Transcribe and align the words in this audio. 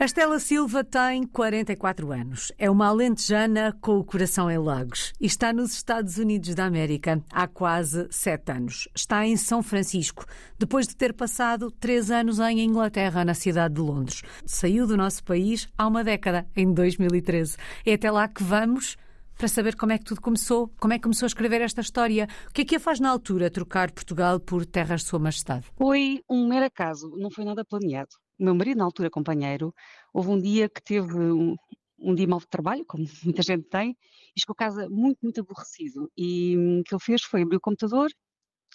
A 0.00 0.06
Estela 0.06 0.38
Silva 0.38 0.82
tem 0.82 1.24
44 1.24 2.10
anos. 2.10 2.50
É 2.56 2.70
uma 2.70 2.86
alentejana 2.88 3.76
com 3.82 3.98
o 3.98 4.02
coração 4.02 4.50
em 4.50 4.56
Lagos 4.56 5.12
e 5.20 5.26
está 5.26 5.52
nos 5.52 5.74
Estados 5.74 6.16
Unidos 6.16 6.54
da 6.54 6.64
América 6.64 7.22
há 7.30 7.46
quase 7.46 8.08
sete 8.10 8.50
anos. 8.50 8.88
Está 8.96 9.26
em 9.26 9.36
São 9.36 9.62
Francisco, 9.62 10.24
depois 10.58 10.88
de 10.88 10.96
ter 10.96 11.12
passado 11.12 11.70
três 11.70 12.10
anos 12.10 12.38
em 12.38 12.60
Inglaterra, 12.60 13.26
na 13.26 13.34
cidade 13.34 13.74
de 13.74 13.82
Londres. 13.82 14.22
Saiu 14.46 14.86
do 14.86 14.96
nosso 14.96 15.22
país 15.22 15.68
há 15.76 15.86
uma 15.86 16.02
década, 16.02 16.46
em 16.56 16.72
2013. 16.72 17.58
É 17.84 17.92
até 17.92 18.10
lá 18.10 18.26
que 18.26 18.42
vamos 18.42 18.96
para 19.36 19.48
saber 19.48 19.76
como 19.76 19.92
é 19.92 19.98
que 19.98 20.06
tudo 20.06 20.22
começou, 20.22 20.72
como 20.80 20.94
é 20.94 20.96
que 20.96 21.02
começou 21.02 21.26
a 21.26 21.28
escrever 21.28 21.60
esta 21.60 21.82
história. 21.82 22.26
O 22.48 22.54
que 22.54 22.62
é 22.62 22.64
que 22.64 22.76
a 22.76 22.80
faz 22.80 23.00
na 23.00 23.10
altura 23.10 23.50
trocar 23.50 23.90
Portugal 23.90 24.40
por 24.40 24.64
terras 24.64 25.02
de 25.02 25.08
Sua 25.08 25.18
Majestade? 25.18 25.66
Foi 25.76 26.22
um 26.26 26.48
mero 26.48 26.64
acaso, 26.64 27.14
não 27.18 27.30
foi 27.30 27.44
nada 27.44 27.62
planeado 27.66 28.16
meu 28.40 28.54
marido, 28.54 28.78
na 28.78 28.84
altura 28.84 29.10
companheiro, 29.10 29.74
houve 30.12 30.30
um 30.30 30.38
dia 30.40 30.68
que 30.68 30.82
teve 30.82 31.14
um, 31.14 31.56
um 31.98 32.14
dia 32.14 32.26
mau 32.26 32.40
de 32.40 32.48
trabalho, 32.48 32.84
como 32.86 33.04
muita 33.24 33.42
gente 33.42 33.68
tem, 33.68 33.96
e 34.36 34.40
chegou 34.40 34.54
a 34.54 34.56
casa 34.56 34.88
muito, 34.88 35.18
muito 35.22 35.40
aborrecido. 35.40 36.10
E 36.16 36.56
hum, 36.56 36.80
o 36.80 36.84
que 36.84 36.94
ele 36.94 37.02
fez 37.02 37.22
foi 37.22 37.42
abrir 37.42 37.56
o 37.56 37.60
computador, 37.60 38.10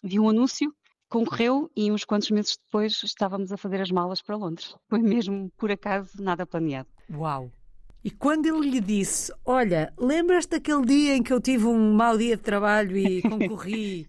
viu 0.03 0.23
um 0.23 0.29
anúncio, 0.29 0.73
concorreu 1.09 1.69
e 1.75 1.91
uns 1.91 2.03
quantos 2.03 2.29
meses 2.31 2.57
depois 2.65 3.01
estávamos 3.03 3.51
a 3.51 3.57
fazer 3.57 3.81
as 3.81 3.91
malas 3.91 4.21
para 4.21 4.35
Londres. 4.35 4.75
Foi 4.89 4.99
mesmo, 4.99 5.51
por 5.57 5.71
acaso, 5.71 6.21
nada 6.21 6.45
planeado. 6.45 6.89
Uau! 7.11 7.51
E 8.03 8.11
quando 8.11 8.45
ele 8.45 8.69
lhe 8.69 8.79
disse: 8.79 9.33
Olha, 9.43 9.91
lembras-te 9.97 10.51
daquele 10.51 10.85
dia 10.85 11.15
em 11.15 11.23
que 11.23 11.33
eu 11.33 11.41
tive 11.41 11.65
um 11.65 11.93
mau 11.93 12.15
dia 12.15 12.37
de 12.37 12.43
trabalho 12.43 12.95
e 12.95 13.21
concorri 13.23 14.07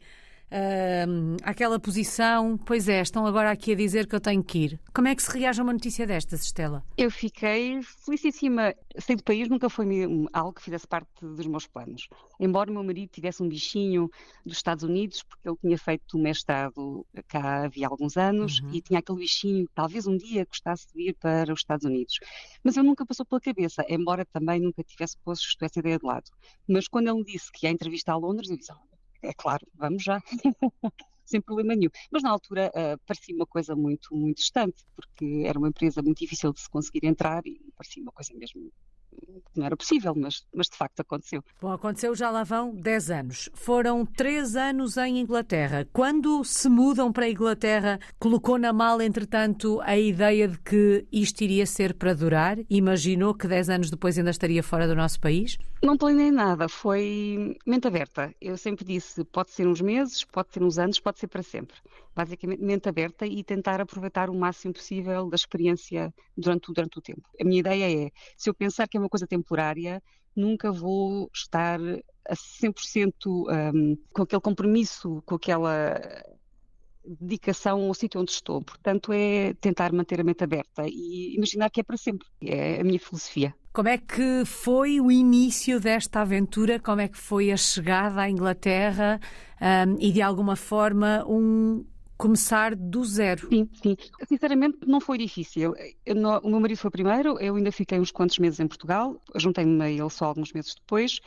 uh, 0.50 1.36
àquela 1.42 1.78
posição. 1.78 2.56
Pois 2.58 2.88
é, 2.88 3.00
estão 3.00 3.26
agora 3.26 3.50
aqui 3.50 3.72
a 3.72 3.74
dizer 3.74 4.06
que 4.06 4.14
eu 4.14 4.20
tenho 4.20 4.42
que 4.42 4.58
ir. 4.58 4.80
Como 4.94 5.08
é 5.08 5.14
que 5.14 5.22
se 5.22 5.30
reage 5.36 5.60
a 5.60 5.64
uma 5.64 5.72
notícia 5.72 6.06
destas, 6.06 6.42
Estela? 6.42 6.84
Eu 6.96 7.10
fiquei 7.10 7.80
felicíssima. 7.82 8.74
Sair 8.98 9.16
do 9.16 9.24
país 9.24 9.48
nunca 9.48 9.68
foi 9.68 9.86
algo 10.32 10.54
que 10.54 10.62
fizesse 10.62 10.86
parte 10.86 11.08
dos 11.20 11.46
meus 11.46 11.66
planos. 11.66 12.08
Embora 12.40 12.70
o 12.70 12.74
meu 12.74 12.84
marido 12.84 13.10
tivesse 13.10 13.42
um 13.42 13.48
bichinho 13.48 14.10
dos 14.44 14.56
Estados 14.56 14.84
Unidos, 14.84 15.22
porque 15.22 15.48
ele 15.48 15.56
tinha 15.60 15.78
feito 15.78 16.16
um 16.16 16.22
mestrado 16.22 17.06
cá 17.28 17.64
havia 17.64 17.86
alguns 17.86 18.16
anos 18.16 18.60
uhum. 18.60 18.70
e 18.72 18.80
tinha 18.80 18.98
aquele 18.98 19.18
bichinho, 19.18 19.68
talvez 19.74 20.06
um 20.06 20.16
dia 20.16 20.44
gostasse 20.44 20.86
de 20.88 20.94
vir 20.94 21.14
para 21.14 21.52
os 21.52 21.60
Estados 21.60 21.84
Unidos. 21.84 22.18
Mas 22.62 22.76
ele 22.76 22.86
nunca 22.86 23.04
passou 23.04 23.26
pela 23.26 23.40
cabeça, 23.40 23.84
embora 23.88 24.24
também 24.24 24.60
nunca 24.60 24.82
tivesse 24.82 25.16
posto 25.18 25.46
essa 25.64 25.78
ideia 25.78 25.98
de 25.98 26.06
lado. 26.06 26.30
Mas 26.68 26.88
quando 26.88 27.08
ele 27.08 27.18
me 27.18 27.24
disse 27.24 27.50
que 27.52 27.66
ia 27.66 27.72
entrevistar 27.72 28.12
a 28.12 28.16
Londres, 28.16 28.50
eu 28.50 28.56
disse, 28.56 28.72
é 29.22 29.32
claro, 29.32 29.66
vamos 29.74 30.02
já. 30.02 30.20
Sem 31.24 31.40
problema 31.40 31.74
nenhum. 31.74 31.90
Mas 32.10 32.22
na 32.22 32.30
altura 32.30 32.70
uh, 32.70 32.98
parecia 33.04 33.34
uma 33.34 33.46
coisa 33.46 33.74
muito, 33.74 34.14
muito 34.14 34.36
distante, 34.36 34.84
porque 34.94 35.42
era 35.44 35.58
uma 35.58 35.68
empresa 35.68 36.00
muito 36.00 36.18
difícil 36.18 36.52
de 36.52 36.60
se 36.60 36.70
conseguir 36.70 37.04
entrar 37.04 37.44
e 37.44 37.60
parecia 37.76 38.00
uma 38.02 38.12
coisa 38.12 38.32
mesmo 38.34 38.72
não 39.56 39.66
era 39.66 39.76
possível, 39.76 40.14
mas, 40.14 40.44
mas 40.54 40.68
de 40.68 40.76
facto 40.76 41.00
aconteceu. 41.00 41.42
Bom, 41.60 41.72
aconteceu 41.72 42.14
já 42.14 42.30
lá 42.30 42.44
vão 42.44 42.74
10 42.74 43.10
anos. 43.10 43.50
Foram 43.54 44.04
3 44.04 44.56
anos 44.56 44.96
em 44.96 45.18
Inglaterra. 45.18 45.86
Quando 45.92 46.44
se 46.44 46.68
mudam 46.68 47.12
para 47.12 47.24
a 47.24 47.30
Inglaterra, 47.30 47.98
colocou 48.18 48.58
na 48.58 48.72
mala, 48.72 49.04
entretanto, 49.04 49.80
a 49.82 49.96
ideia 49.96 50.48
de 50.48 50.58
que 50.58 51.06
isto 51.10 51.40
iria 51.42 51.66
ser 51.66 51.94
para 51.94 52.14
durar? 52.14 52.58
Imaginou 52.68 53.34
que 53.34 53.48
10 53.48 53.70
anos 53.70 53.90
depois 53.90 54.18
ainda 54.18 54.30
estaria 54.30 54.62
fora 54.62 54.86
do 54.86 54.94
nosso 54.94 55.20
país? 55.20 55.56
Não 55.82 55.96
planejei 55.96 56.30
nada, 56.30 56.68
foi 56.68 57.56
mente 57.66 57.86
aberta. 57.86 58.34
Eu 58.40 58.56
sempre 58.56 58.84
disse, 58.84 59.24
pode 59.24 59.50
ser 59.50 59.66
uns 59.66 59.80
meses, 59.80 60.24
pode 60.24 60.52
ser 60.52 60.62
uns 60.62 60.78
anos, 60.78 61.00
pode 61.00 61.18
ser 61.18 61.28
para 61.28 61.42
sempre. 61.42 61.76
Basicamente, 62.16 62.62
mente 62.62 62.88
aberta 62.88 63.26
e 63.26 63.44
tentar 63.44 63.78
aproveitar 63.78 64.30
o 64.30 64.34
máximo 64.34 64.72
possível 64.72 65.28
da 65.28 65.36
experiência 65.36 66.14
durante, 66.34 66.72
durante 66.72 66.98
o 66.98 67.02
tempo. 67.02 67.28
A 67.38 67.44
minha 67.44 67.60
ideia 67.60 68.06
é, 68.06 68.10
se 68.38 68.48
eu 68.48 68.54
pensar 68.54 68.88
que 68.88 68.96
é 68.96 69.00
uma 69.00 69.10
coisa 69.10 69.26
temporária, 69.26 70.02
nunca 70.34 70.72
vou 70.72 71.30
estar 71.34 71.78
a 72.28 72.34
100% 72.34 73.12
um, 73.26 73.96
com 74.14 74.22
aquele 74.22 74.40
compromisso, 74.40 75.22
com 75.26 75.34
aquela 75.34 76.00
dedicação 77.06 77.82
ao 77.82 77.94
sítio 77.94 78.20
onde 78.20 78.32
estou. 78.32 78.62
Portanto, 78.62 79.12
é 79.12 79.54
tentar 79.60 79.92
manter 79.92 80.20
a 80.20 80.24
mente 80.24 80.42
aberta 80.42 80.84
e 80.86 81.34
imaginar 81.36 81.70
que 81.70 81.80
é 81.80 81.84
para 81.84 81.96
sempre. 81.96 82.26
É 82.40 82.80
a 82.80 82.84
minha 82.84 82.98
filosofia. 82.98 83.54
Como 83.72 83.88
é 83.88 83.98
que 83.98 84.44
foi 84.46 85.00
o 85.00 85.10
início 85.10 85.78
desta 85.78 86.22
aventura? 86.22 86.80
Como 86.80 87.00
é 87.00 87.08
que 87.08 87.18
foi 87.18 87.52
a 87.52 87.56
chegada 87.56 88.22
à 88.22 88.30
Inglaterra 88.30 89.20
um, 89.60 89.96
e, 90.00 90.12
de 90.12 90.22
alguma 90.22 90.56
forma, 90.56 91.24
um 91.28 91.84
começar 92.16 92.74
do 92.74 93.04
zero? 93.04 93.48
Sim, 93.48 93.68
sim. 93.82 93.96
Sinceramente, 94.26 94.78
não 94.86 95.00
foi 95.00 95.18
difícil. 95.18 95.74
Eu, 96.04 96.16
o 96.16 96.48
meu 96.48 96.60
marido 96.60 96.78
foi 96.78 96.90
primeiro, 96.90 97.38
eu 97.40 97.56
ainda 97.56 97.70
fiquei 97.72 97.98
uns 97.98 98.10
quantos 98.10 98.38
meses 98.38 98.60
em 98.60 98.66
Portugal, 98.68 99.20
juntei-me 99.36 99.82
a 99.82 99.90
ele 99.90 100.10
só 100.10 100.26
alguns 100.26 100.52
meses 100.52 100.74
depois, 100.74 101.20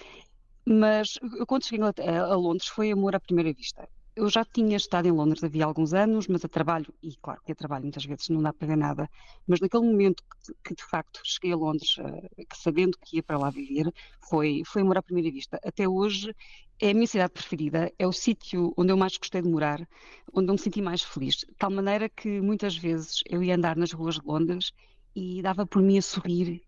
mas 0.66 1.18
quando 1.48 1.66
cheguei 1.66 1.86
a 1.86 2.36
Londres 2.36 2.68
foi 2.68 2.92
amor 2.92 3.16
à 3.16 3.20
primeira 3.20 3.54
vista 3.54 3.88
eu 4.20 4.30
já 4.30 4.44
tinha 4.44 4.76
estado 4.76 5.08
em 5.08 5.12
Londres 5.12 5.44
havia 5.44 5.64
alguns 5.64 5.94
anos, 5.94 6.28
mas 6.28 6.44
a 6.44 6.50
trabalho, 6.50 6.94
e 7.02 7.16
claro 7.16 7.42
que 7.46 7.54
a 7.54 7.56
trabalho 7.56 7.84
muitas 7.84 8.04
vezes 8.04 8.28
não 8.28 8.42
dá 8.42 8.52
para 8.52 8.68
ver 8.68 8.76
nada, 8.76 9.10
mas 9.48 9.62
naquele 9.62 9.86
momento 9.86 10.22
que, 10.24 10.54
que 10.66 10.76
de 10.76 10.84
facto 10.84 11.22
cheguei 11.24 11.54
a 11.54 11.56
Londres, 11.56 11.96
uh, 11.98 12.46
que 12.46 12.58
sabendo 12.58 12.98
que 12.98 13.16
ia 13.16 13.24
para 13.24 13.38
lá 13.38 13.50
viver, 13.50 13.94
foi, 14.30 14.64
foi 14.66 14.82
amor 14.82 14.98
à 14.98 15.02
primeira 15.02 15.32
vista. 15.32 15.58
Até 15.64 15.88
hoje 15.88 16.36
é 16.82 16.92
a 16.92 16.94
minha 16.94 17.08
cidade 17.08 17.32
preferida, 17.32 17.92
é 17.98 18.06
o 18.06 18.12
sítio 18.12 18.74
onde 18.76 18.92
eu 18.92 18.98
mais 18.98 19.18
gostei 19.18 19.42
de 19.42 19.48
morar, 19.48 19.88
onde 20.34 20.50
eu 20.50 20.54
me 20.54 20.60
senti 20.60 20.82
mais 20.82 21.02
feliz. 21.02 21.38
De 21.38 21.56
tal 21.58 21.72
maneira 21.72 22.10
que 22.10 22.42
muitas 22.42 22.76
vezes 22.76 23.24
eu 23.30 23.42
ia 23.42 23.56
andar 23.56 23.78
nas 23.78 23.94
ruas 23.94 24.16
de 24.16 24.26
Londres 24.26 24.74
e 25.20 25.42
dava 25.42 25.66
por 25.66 25.82
mim 25.82 25.98
a 25.98 26.02
sorrir, 26.02 26.64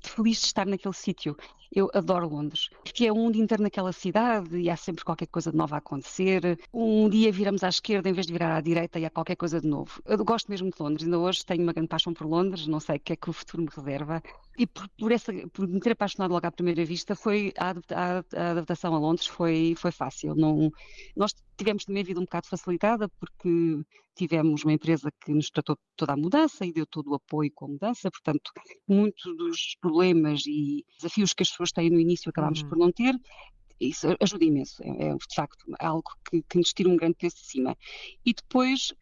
feliz 0.00 0.40
de 0.40 0.46
estar 0.46 0.66
naquele 0.66 0.94
sítio. 0.94 1.36
Eu 1.70 1.88
adoro 1.94 2.28
Londres, 2.28 2.68
porque 2.82 3.06
é 3.06 3.12
um 3.12 3.30
dia 3.30 3.42
inteiro 3.42 3.62
naquela 3.62 3.92
cidade 3.92 4.58
e 4.58 4.68
há 4.70 4.76
sempre 4.76 5.04
qualquer 5.04 5.26
coisa 5.26 5.52
de 5.52 5.56
novo 5.56 5.74
a 5.74 5.78
acontecer. 5.78 6.58
Um 6.72 7.08
dia 7.08 7.30
viramos 7.30 7.62
à 7.62 7.68
esquerda 7.68 8.08
em 8.08 8.12
vez 8.12 8.26
de 8.26 8.32
virar 8.32 8.56
à 8.56 8.60
direita 8.60 8.98
e 8.98 9.04
há 9.04 9.10
qualquer 9.10 9.36
coisa 9.36 9.60
de 9.60 9.68
novo. 9.68 10.02
Eu 10.06 10.24
gosto 10.24 10.50
mesmo 10.50 10.70
de 10.70 10.82
Londres, 10.82 11.04
ainda 11.04 11.18
hoje 11.18 11.44
tenho 11.44 11.62
uma 11.62 11.72
grande 11.72 11.88
paixão 11.88 12.12
por 12.14 12.26
Londres, 12.26 12.66
não 12.66 12.80
sei 12.80 12.96
o 12.96 13.00
que 13.00 13.12
é 13.12 13.16
que 13.16 13.30
o 13.30 13.32
futuro 13.32 13.62
me 13.62 13.68
reserva. 13.68 14.22
E 14.58 14.66
por, 14.66 14.88
por, 14.98 15.12
essa, 15.12 15.32
por 15.52 15.68
me 15.68 15.78
ter 15.78 15.92
apaixonado 15.92 16.32
logo 16.32 16.46
à 16.46 16.50
primeira 16.50 16.84
vista, 16.84 17.14
foi 17.14 17.52
a, 17.56 17.70
a, 17.70 18.24
a 18.34 18.50
adaptação 18.52 18.94
a 18.94 18.98
Londres 18.98 19.26
foi, 19.26 19.74
foi 19.76 19.92
fácil. 19.92 20.34
Não, 20.34 20.72
nós 21.14 21.34
tivemos 21.56 21.84
também 21.84 22.02
a 22.02 22.06
vida 22.06 22.18
um 22.18 22.24
bocado 22.24 22.48
facilitada 22.48 23.08
porque 23.08 23.84
tivemos 24.20 24.64
uma 24.64 24.74
empresa 24.74 25.10
que 25.24 25.32
nos 25.32 25.48
tratou 25.48 25.78
toda 25.96 26.12
a 26.12 26.16
mudança 26.16 26.66
e 26.66 26.72
deu 26.72 26.84
todo 26.86 27.10
o 27.10 27.14
apoio 27.14 27.50
com 27.54 27.64
a 27.64 27.68
mudança, 27.68 28.10
portanto, 28.10 28.52
muitos 28.86 29.34
dos 29.34 29.76
problemas 29.80 30.42
e 30.46 30.84
desafios 30.98 31.32
que 31.32 31.42
as 31.42 31.50
pessoas 31.50 31.72
têm 31.72 31.88
no 31.88 31.98
início 31.98 32.28
acabámos 32.28 32.60
uhum. 32.60 32.68
por 32.68 32.76
não 32.76 32.92
ter. 32.92 33.14
Isso 33.80 34.14
ajuda 34.20 34.44
imenso, 34.44 34.82
é, 34.82 35.08
é 35.08 35.14
de 35.14 35.34
facto 35.34 35.64
algo 35.78 36.10
que, 36.28 36.42
que 36.42 36.58
nos 36.58 36.74
tira 36.74 36.90
um 36.90 36.96
grande 36.96 37.14
peso 37.14 37.36
de 37.36 37.46
cima. 37.46 37.74
E 38.26 38.34
depois 38.34 38.92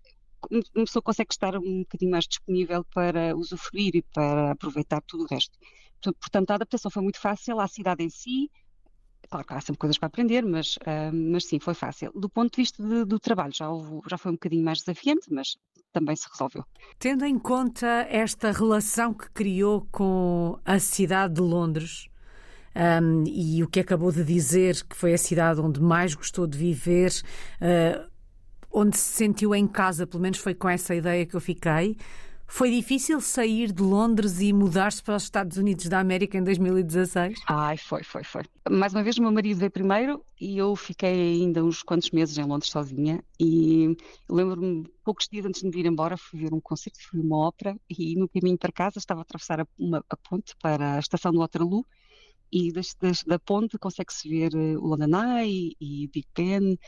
uma 0.52 0.84
pessoa 0.84 1.02
consegue 1.02 1.32
estar 1.32 1.56
um 1.56 1.80
bocadinho 1.80 2.12
mais 2.12 2.28
disponível 2.28 2.84
para 2.94 3.36
usufruir 3.36 3.96
e 3.96 4.02
para 4.02 4.52
aproveitar 4.52 5.02
tudo 5.02 5.24
o 5.24 5.26
resto. 5.26 5.58
Portanto, 6.00 6.52
a 6.52 6.54
adaptação 6.54 6.92
foi 6.92 7.02
muito 7.02 7.20
fácil 7.20 7.58
à 7.58 7.66
cidade 7.66 8.04
em 8.04 8.08
si. 8.08 8.48
Claro 9.30 9.46
que 9.46 9.52
há 9.52 9.60
sempre 9.60 9.78
coisas 9.78 9.98
para 9.98 10.06
aprender, 10.06 10.44
mas, 10.44 10.76
uh, 10.78 11.12
mas 11.12 11.44
sim, 11.44 11.60
foi 11.60 11.74
fácil. 11.74 12.10
Do 12.14 12.28
ponto 12.28 12.52
de 12.52 12.62
vista 12.62 12.82
de, 12.82 13.04
do 13.04 13.18
trabalho, 13.18 13.52
já, 13.54 13.66
já 14.08 14.16
foi 14.16 14.32
um 14.32 14.34
bocadinho 14.34 14.64
mais 14.64 14.78
desafiante, 14.78 15.30
mas 15.30 15.56
também 15.92 16.16
se 16.16 16.26
resolveu. 16.30 16.64
Tendo 16.98 17.24
em 17.24 17.38
conta 17.38 18.06
esta 18.08 18.52
relação 18.52 19.12
que 19.12 19.30
criou 19.30 19.86
com 19.92 20.58
a 20.64 20.78
cidade 20.78 21.34
de 21.34 21.40
Londres, 21.40 22.08
um, 23.02 23.24
e 23.26 23.62
o 23.62 23.68
que 23.68 23.80
acabou 23.80 24.12
de 24.12 24.24
dizer 24.24 24.84
que 24.84 24.96
foi 24.96 25.12
a 25.12 25.18
cidade 25.18 25.60
onde 25.60 25.80
mais 25.80 26.14
gostou 26.14 26.46
de 26.46 26.56
viver, 26.56 27.10
uh, 27.60 28.08
onde 28.70 28.96
se 28.96 29.14
sentiu 29.14 29.54
em 29.54 29.66
casa, 29.66 30.06
pelo 30.06 30.22
menos 30.22 30.38
foi 30.38 30.54
com 30.54 30.68
essa 30.68 30.94
ideia 30.94 31.26
que 31.26 31.34
eu 31.34 31.40
fiquei. 31.40 31.96
Foi 32.50 32.70
difícil 32.70 33.20
sair 33.20 33.70
de 33.70 33.82
Londres 33.82 34.40
e 34.40 34.54
mudar-se 34.54 35.02
para 35.02 35.16
os 35.16 35.24
Estados 35.24 35.58
Unidos 35.58 35.86
da 35.86 36.00
América 36.00 36.38
em 36.38 36.42
2016? 36.42 37.38
Ai, 37.46 37.76
foi, 37.76 38.02
foi, 38.02 38.24
foi. 38.24 38.42
Mais 38.68 38.94
uma 38.94 39.02
vez, 39.02 39.18
o 39.18 39.22
meu 39.22 39.30
marido 39.30 39.58
veio 39.58 39.70
primeiro 39.70 40.24
e 40.40 40.56
eu 40.56 40.74
fiquei 40.74 41.42
ainda 41.42 41.62
uns 41.62 41.82
quantos 41.82 42.10
meses 42.10 42.38
em 42.38 42.44
Londres 42.44 42.70
sozinha. 42.70 43.22
E 43.38 43.94
lembro-me, 44.28 44.90
poucos 45.04 45.28
dias 45.28 45.44
antes 45.44 45.60
de 45.60 45.66
me 45.66 45.72
vir 45.72 45.84
embora, 45.84 46.16
fui 46.16 46.40
ver 46.40 46.54
um 46.54 46.60
concerto, 46.60 46.98
fui 47.00 47.20
uma 47.20 47.36
ópera 47.36 47.76
e 47.88 48.16
no 48.16 48.26
caminho 48.28 48.58
para 48.58 48.72
casa 48.72 48.98
estava 48.98 49.20
a 49.20 49.22
atravessar 49.22 49.60
a, 49.60 49.66
uma, 49.78 50.02
a 50.08 50.16
ponte 50.16 50.56
para 50.60 50.94
a 50.94 50.98
estação 50.98 51.30
do 51.30 51.40
Waterloo 51.40 51.84
e 52.50 52.72
das, 52.72 52.94
das, 52.94 53.22
da 53.24 53.38
ponte 53.38 53.76
consegue-se 53.78 54.26
ver 54.26 54.54
eh, 54.54 54.76
o 54.78 54.86
London 54.86 55.38
Eye 55.38 55.76
e 55.78 56.08
Big 56.08 56.26
Ben 56.34 56.78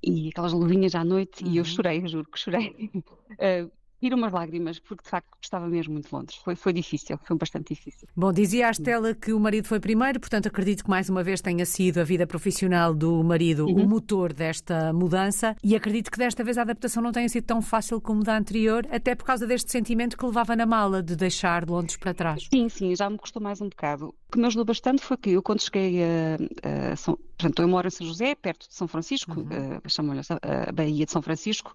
e 0.00 0.28
aquelas 0.28 0.52
luvinhas 0.52 0.94
à 0.94 1.04
noite 1.04 1.42
uhum. 1.42 1.50
e 1.50 1.56
eu 1.56 1.64
uhum. 1.64 1.68
chorei, 1.68 2.06
juro 2.06 2.30
que 2.30 2.38
chorei. 2.38 2.90
Uh, 2.94 3.70
ir 4.02 4.14
umas 4.14 4.32
lágrimas, 4.32 4.78
porque 4.78 5.04
de 5.04 5.10
facto 5.10 5.28
gostava 5.40 5.68
mesmo 5.68 5.92
muito 5.92 6.08
de 6.08 6.14
Londres. 6.14 6.36
Foi, 6.42 6.54
foi 6.54 6.72
difícil, 6.72 7.18
foi 7.24 7.36
bastante 7.36 7.74
difícil. 7.74 8.08
Bom, 8.16 8.32
dizia 8.32 8.68
a 8.68 8.70
Estela 8.70 9.14
que 9.14 9.32
o 9.32 9.40
marido 9.40 9.66
foi 9.66 9.80
primeiro, 9.80 10.18
portanto 10.20 10.46
acredito 10.46 10.84
que 10.84 10.90
mais 10.90 11.08
uma 11.08 11.22
vez 11.22 11.40
tenha 11.40 11.66
sido 11.66 11.98
a 11.98 12.04
vida 12.04 12.26
profissional 12.26 12.94
do 12.94 13.22
marido 13.22 13.66
uhum. 13.66 13.84
o 13.84 13.88
motor 13.88 14.32
desta 14.32 14.92
mudança 14.92 15.56
e 15.62 15.76
acredito 15.76 16.10
que 16.10 16.18
desta 16.18 16.42
vez 16.42 16.58
a 16.58 16.62
adaptação 16.62 17.02
não 17.02 17.12
tenha 17.12 17.28
sido 17.28 17.44
tão 17.44 17.60
fácil 17.60 18.00
como 18.00 18.22
da 18.22 18.36
anterior, 18.36 18.86
até 18.90 19.14
por 19.14 19.24
causa 19.24 19.46
deste 19.46 19.70
sentimento 19.70 20.16
que 20.16 20.24
levava 20.24 20.56
na 20.56 20.66
mala 20.66 21.02
de 21.02 21.16
deixar 21.16 21.68
Londres 21.68 21.96
para 21.96 22.14
trás. 22.14 22.48
Sim, 22.52 22.68
sim, 22.68 22.94
já 22.94 23.08
me 23.08 23.18
custou 23.18 23.42
mais 23.42 23.60
um 23.60 23.68
bocado. 23.68 24.08
O 24.28 24.32
que 24.32 24.38
me 24.38 24.46
ajudou 24.46 24.64
bastante 24.64 25.02
foi 25.02 25.16
que 25.16 25.30
eu 25.30 25.42
quando 25.42 25.60
cheguei 25.60 26.00
a, 26.02 26.92
a 26.92 26.96
São, 26.96 27.16
portanto, 27.36 27.62
eu 27.62 27.68
moro 27.68 27.88
em 27.88 27.90
São 27.90 28.06
José, 28.06 28.34
perto 28.34 28.68
de 28.68 28.74
São 28.74 28.86
Francisco, 28.86 29.40
uhum. 29.40 29.46
uh, 29.46 29.88
chamam-lhe 29.88 30.20
a 30.20 30.72
Baía 30.72 31.04
de 31.04 31.10
São 31.10 31.22
Francisco, 31.22 31.72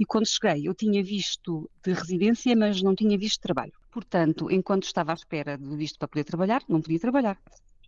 e 0.00 0.06
quando 0.06 0.26
cheguei, 0.26 0.66
eu 0.66 0.74
tinha 0.74 1.04
visto 1.04 1.70
de 1.84 1.92
residência, 1.92 2.56
mas 2.56 2.80
não 2.80 2.94
tinha 2.94 3.18
visto 3.18 3.42
trabalho. 3.42 3.72
Portanto, 3.90 4.50
enquanto 4.50 4.84
estava 4.84 5.12
à 5.12 5.14
espera 5.14 5.58
de 5.58 5.76
visto 5.76 5.98
para 5.98 6.08
poder 6.08 6.24
trabalhar, 6.24 6.62
não 6.66 6.80
podia 6.80 6.98
trabalhar 6.98 7.38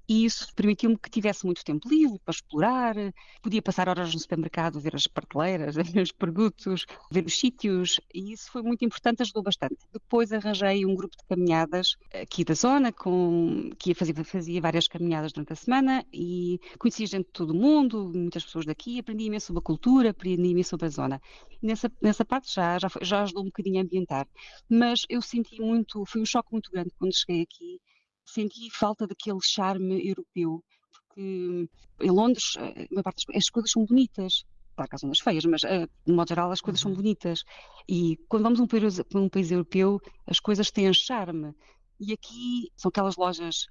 e 0.08 0.24
isso 0.24 0.46
permitiu-me 0.54 0.98
que 0.98 1.10
tivesse 1.10 1.44
muito 1.44 1.64
tempo 1.64 1.88
livre 1.88 2.18
para 2.24 2.32
explorar, 2.32 2.94
podia 3.42 3.62
passar 3.62 3.88
horas 3.88 4.12
no 4.12 4.20
supermercado, 4.20 4.80
ver 4.80 4.94
as 4.94 5.06
prateleiras, 5.06 5.74
ver 5.94 6.02
os 6.02 6.12
produtos, 6.12 6.84
ver 7.10 7.24
os 7.24 7.38
sítios, 7.38 8.00
e 8.12 8.32
isso 8.32 8.50
foi 8.50 8.62
muito 8.62 8.84
importante, 8.84 9.22
ajudou 9.22 9.42
bastante. 9.42 9.76
Depois 9.92 10.32
arranjei 10.32 10.84
um 10.84 10.94
grupo 10.94 11.16
de 11.16 11.24
caminhadas 11.26 11.96
aqui 12.12 12.44
da 12.44 12.54
zona, 12.54 12.92
com, 12.92 13.70
que 13.78 13.94
fazia, 13.94 14.14
fazia 14.24 14.60
várias 14.60 14.88
caminhadas 14.88 15.32
durante 15.32 15.52
a 15.52 15.56
semana 15.56 16.04
e 16.12 16.58
conhecia 16.78 17.06
gente 17.06 17.26
de 17.26 17.32
todo 17.32 17.50
o 17.50 17.54
mundo, 17.54 18.10
muitas 18.14 18.44
pessoas 18.44 18.66
daqui, 18.66 18.98
aprendi 18.98 19.24
imenso 19.24 19.46
sobre 19.46 19.60
a 19.60 19.62
cultura, 19.62 20.10
aprendi 20.10 20.48
imenso 20.48 20.70
sobre 20.70 20.86
a 20.86 20.90
zona. 20.90 21.20
nessa, 21.62 21.90
nessa 22.00 22.24
parte 22.24 22.52
já, 22.52 22.78
já, 22.78 22.88
já 23.00 23.22
ajudou 23.22 23.42
um 23.42 23.46
bocadinho 23.46 23.78
a 23.80 23.82
ambientar, 23.82 24.26
mas 24.68 25.04
eu 25.08 25.22
senti 25.22 25.60
muito, 25.60 26.04
foi 26.06 26.20
um 26.20 26.26
choque 26.26 26.50
muito 26.52 26.70
grande 26.70 26.90
quando 26.98 27.14
cheguei 27.14 27.42
aqui 27.42 27.80
senti 28.24 28.70
falta 28.70 29.06
daquele 29.06 29.40
charme 29.42 30.08
europeu, 30.08 30.62
porque 30.90 31.68
em 32.00 32.10
Londres, 32.10 32.54
eh, 32.58 32.88
a 32.96 33.02
parte 33.02 33.26
das, 33.26 33.36
as 33.36 33.50
coisas 33.50 33.70
são 33.70 33.84
bonitas. 33.84 34.44
Claro 34.74 34.88
que 34.88 34.96
há 34.96 34.98
zonas 34.98 35.20
feias, 35.20 35.44
mas 35.44 35.64
eh, 35.64 35.86
de 36.06 36.12
modo 36.12 36.28
geral 36.28 36.50
as 36.50 36.60
coisas 36.60 36.80
são 36.80 36.90
uhum. 36.90 36.96
bonitas. 36.96 37.44
E 37.88 38.16
quando 38.28 38.44
vamos 38.44 38.60
a 38.60 38.62
um 38.62 38.66
país, 38.66 39.00
a 39.00 39.04
um 39.14 39.28
país 39.28 39.50
europeu, 39.50 40.00
as 40.26 40.40
coisas 40.40 40.70
têm 40.70 40.92
charme. 40.92 41.54
E 42.00 42.12
aqui 42.12 42.70
são 42.76 42.88
aquelas 42.88 43.16
lojas, 43.16 43.66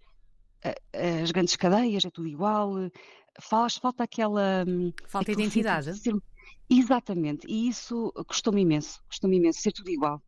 eh, 0.64 1.22
as 1.22 1.32
grandes 1.32 1.56
cadeias, 1.56 2.06
é 2.06 2.10
tudo 2.10 2.28
igual. 2.28 2.74
Faz, 3.40 3.78
falta 3.78 4.04
aquela. 4.04 4.64
Hum, 4.68 4.94
falta 5.08 5.32
identidade. 5.32 5.94
Ser, 5.98 6.14
exatamente. 6.70 7.48
E 7.48 7.68
isso 7.68 8.12
custou-me 8.28 8.62
imenso. 8.62 9.02
Custou-me 9.08 9.38
imenso 9.38 9.62
ser 9.62 9.72
tudo 9.72 9.90
igual 9.90 10.22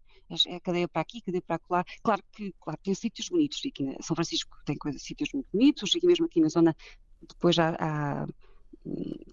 é 0.47 0.59
cadeia 0.59 0.87
para 0.87 1.01
aqui, 1.01 1.21
cadeia 1.21 1.41
para 1.41 1.59
lá. 1.69 1.83
Claro 2.01 2.23
que 2.31 2.53
claro, 2.59 2.79
tem 2.83 2.93
sítios 2.93 3.29
bonitos. 3.29 3.61
Aqui 3.65 3.95
São 4.01 4.15
Francisco 4.15 4.57
tem 4.65 4.77
coisas, 4.77 5.01
sítios 5.01 5.29
muito 5.33 5.47
bonitos, 5.51 5.93
e 5.95 6.05
mesmo 6.05 6.25
aqui 6.25 6.39
na 6.39 6.49
zona, 6.49 6.75
depois 7.21 7.57
há, 7.59 7.75
há 7.79 8.27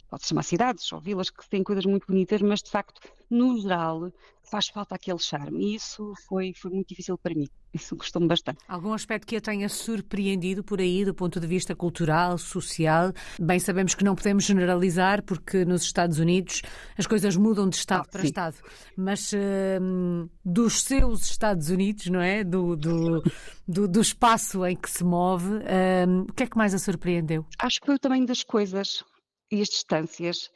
pode 0.08 0.26
chamar 0.26 0.42
cidades 0.42 0.92
ou 0.92 1.00
vilas 1.00 1.30
que 1.30 1.48
têm 1.48 1.62
coisas 1.62 1.84
muito 1.86 2.06
bonitas, 2.06 2.42
mas 2.42 2.62
de 2.62 2.70
facto, 2.70 3.00
no 3.30 3.60
geral, 3.60 4.12
faz 4.50 4.68
falta 4.68 4.96
aquele 4.96 5.18
charme. 5.18 5.64
E 5.64 5.74
isso 5.76 6.12
foi, 6.26 6.52
foi 6.52 6.70
muito 6.72 6.88
difícil 6.88 7.16
para 7.16 7.34
mim. 7.34 7.48
Isso 7.72 7.94
gostou-me 7.94 8.26
bastante. 8.26 8.58
Algum 8.66 8.92
aspecto 8.92 9.24
que 9.24 9.36
a 9.36 9.40
tenha 9.40 9.68
surpreendido 9.68 10.64
por 10.64 10.80
aí, 10.80 11.04
do 11.04 11.14
ponto 11.14 11.38
de 11.38 11.46
vista 11.46 11.72
cultural, 11.72 12.36
social? 12.36 13.12
Bem, 13.38 13.60
sabemos 13.60 13.94
que 13.94 14.02
não 14.02 14.16
podemos 14.16 14.42
generalizar, 14.42 15.22
porque 15.22 15.64
nos 15.64 15.82
Estados 15.82 16.18
Unidos 16.18 16.62
as 16.98 17.06
coisas 17.06 17.36
mudam 17.36 17.68
de 17.68 17.76
Estado 17.76 18.02
ah, 18.08 18.10
para 18.10 18.22
sim. 18.22 18.26
Estado. 18.26 18.56
Mas 18.96 19.32
uh, 19.32 20.28
dos 20.44 20.82
seus 20.82 21.30
Estados 21.30 21.70
Unidos, 21.70 22.06
não 22.06 22.20
é? 22.20 22.42
Do, 22.42 22.74
do, 22.74 23.22
do, 23.68 23.86
do 23.86 24.00
espaço 24.00 24.66
em 24.66 24.74
que 24.74 24.90
se 24.90 25.04
move, 25.04 25.46
uh, 25.46 26.22
o 26.28 26.32
que 26.32 26.42
é 26.42 26.46
que 26.48 26.58
mais 26.58 26.74
a 26.74 26.78
surpreendeu? 26.78 27.46
Acho 27.56 27.78
que 27.78 27.86
foi 27.86 27.94
o 27.94 28.00
tamanho 28.00 28.26
das 28.26 28.42
coisas 28.42 29.04
e 29.50 29.60
as 29.60 29.68
distâncias, 29.68 30.50